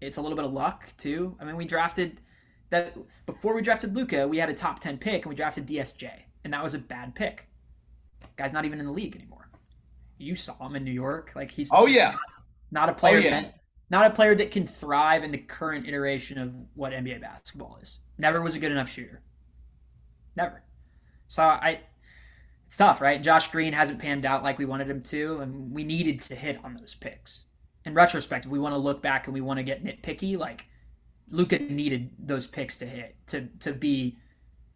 [0.00, 1.36] it's a little bit of luck too.
[1.40, 2.20] I mean, we drafted
[2.70, 2.96] that
[3.26, 6.10] before we drafted Luka, we had a top ten pick, and we drafted DSJ,
[6.44, 7.48] and that was a bad pick.
[8.36, 9.46] Guy's not even in the league anymore
[10.18, 11.32] you saw him in New York.
[11.34, 12.18] Like he's oh yeah, not,
[12.70, 13.30] not, a oh, player, oh, yeah.
[13.30, 13.54] meant,
[13.90, 18.00] not a player that can thrive in the current iteration of what NBA basketball is.
[18.18, 19.22] Never was a good enough shooter.
[20.34, 20.62] Never.
[21.28, 21.80] So I,
[22.66, 23.22] it's tough, right?
[23.22, 26.58] Josh Green hasn't panned out like we wanted him to, and we needed to hit
[26.64, 27.46] on those picks.
[27.84, 30.66] In retrospect, if we want to look back and we want to get nitpicky, like
[31.30, 34.18] Luka needed those picks to hit to to be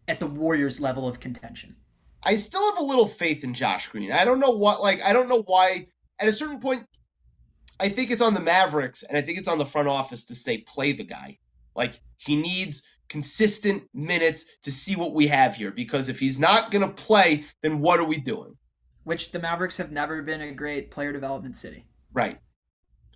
[0.07, 1.75] at the Warriors level of contention.
[2.23, 4.11] I still have a little faith in Josh Green.
[4.11, 5.87] I don't know what like I don't know why
[6.19, 6.85] at a certain point
[7.81, 10.35] I think it's on the Mavericks and I think it's on the front office to
[10.35, 11.39] say play the guy.
[11.75, 16.71] Like he needs consistent minutes to see what we have here because if he's not
[16.71, 18.55] going to play then what are we doing?
[19.03, 21.87] Which the Mavericks have never been a great player development city.
[22.13, 22.37] Right.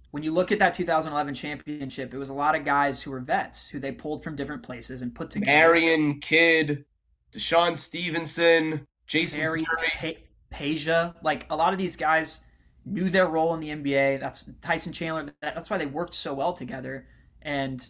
[0.09, 3.19] When you look at that 2011 championship, it was a lot of guys who were
[3.19, 5.51] vets who they pulled from different places and put together.
[5.51, 6.85] Marion, Kidd,
[7.33, 10.17] DeShawn Stevenson, Jason Harry, Terry.
[10.51, 12.39] Peja, like a lot of these guys
[12.85, 14.19] knew their role in the NBA.
[14.19, 15.33] That's Tyson Chandler.
[15.41, 17.07] That's why they worked so well together
[17.41, 17.87] and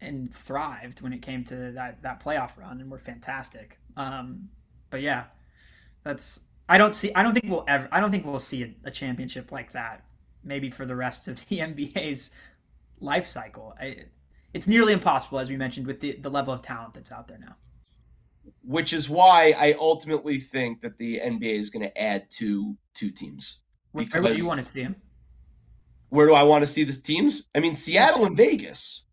[0.00, 3.78] and thrived when it came to that that playoff run and were fantastic.
[3.96, 4.48] Um,
[4.90, 5.24] but yeah,
[6.04, 7.12] that's I don't see.
[7.14, 7.88] I don't think we'll ever.
[7.92, 10.04] I don't think we'll see a, a championship like that.
[10.44, 12.30] Maybe for the rest of the NBA's
[13.00, 13.74] life cycle.
[13.80, 14.04] I,
[14.54, 17.38] it's nearly impossible, as we mentioned, with the, the level of talent that's out there
[17.38, 17.56] now
[18.68, 23.10] which is why I ultimately think that the NBA is going to add two two
[23.10, 23.60] teams.
[24.06, 24.96] Where do you want to see them?
[26.10, 27.48] Where do I want to see the teams?
[27.54, 29.04] I mean, Seattle and Vegas.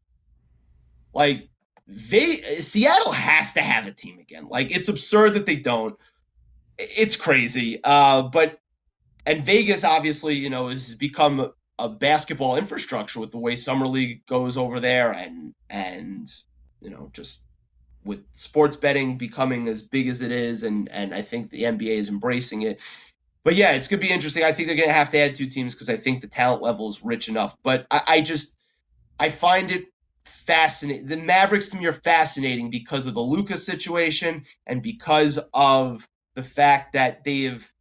[1.14, 1.50] Like,
[1.88, 4.48] they Seattle has to have a team again.
[4.50, 5.98] Like, it's absurd that they don't.
[6.78, 7.80] It's crazy.
[7.84, 8.60] Uh, but
[9.26, 14.26] and Vegas obviously, you know, has become a basketball infrastructure with the way summer league
[14.26, 16.32] goes over there, and and
[16.82, 17.44] you know just
[18.04, 21.98] with sports betting becoming as big as it is, and and I think the NBA
[21.98, 22.80] is embracing it.
[23.46, 24.44] But yeah, it's gonna be interesting.
[24.44, 26.90] I think they're gonna have to add two teams because I think the talent level
[26.90, 27.56] is rich enough.
[27.64, 28.58] But I, I just
[29.20, 29.86] I find it
[30.26, 31.06] fascinating.
[31.06, 36.42] The Mavericks to me are fascinating because of the Luka's situation and because of the
[36.44, 37.72] fact that they've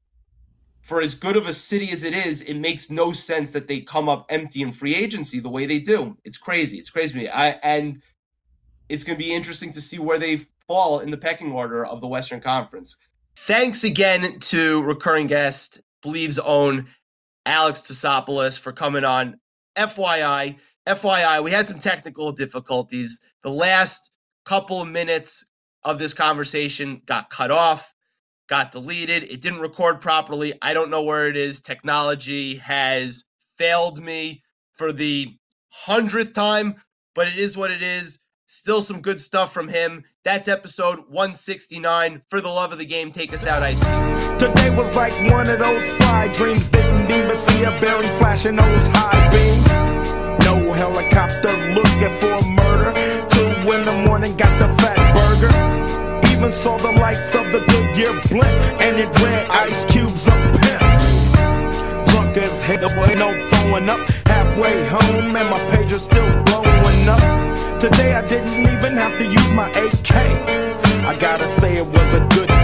[0.82, 3.80] for as good of a city as it is, it makes no sense that they
[3.80, 6.14] come up empty in free agency the way they do.
[6.24, 6.76] It's crazy.
[6.76, 7.28] It's crazy to me.
[7.28, 8.02] I and
[8.90, 12.02] it's going to be interesting to see where they fall in the pecking order of
[12.02, 12.98] the Western Conference.
[13.36, 16.86] Thanks again to recurring guest, Bleav's own
[17.44, 19.38] Alex Tassopoulos for coming on.
[19.76, 23.20] FYI, FYI, we had some technical difficulties.
[23.42, 24.10] The last
[24.44, 25.44] couple of minutes
[25.82, 27.92] of this conversation got cut off,
[28.48, 29.24] got deleted.
[29.24, 30.54] It didn't record properly.
[30.62, 31.60] I don't know where it is.
[31.60, 33.24] Technology has
[33.58, 34.42] failed me
[34.74, 35.36] for the
[35.70, 36.76] hundredth time,
[37.14, 38.20] but it is what it is.
[38.54, 40.04] Still some good stuff from him.
[40.22, 42.22] That's episode 169.
[42.30, 44.38] For the love of the game, take us out, Ice Cube.
[44.38, 46.68] Today was like one of those fly dreams.
[46.68, 50.46] Didn't even see a berry flashing those high beams.
[50.46, 52.92] No helicopter looking for a murder.
[53.30, 56.30] Two in the morning, got the fat burger.
[56.32, 62.06] Even saw the lights of the Goodyear blimp, and it read ice cubes up pimp.
[62.06, 64.08] Drunk as hell, boy, no throwing up.
[64.26, 66.53] Halfway home, and my pager's still.
[67.84, 70.16] Today I didn't even have to use my AK.
[71.04, 72.63] I gotta say it was a good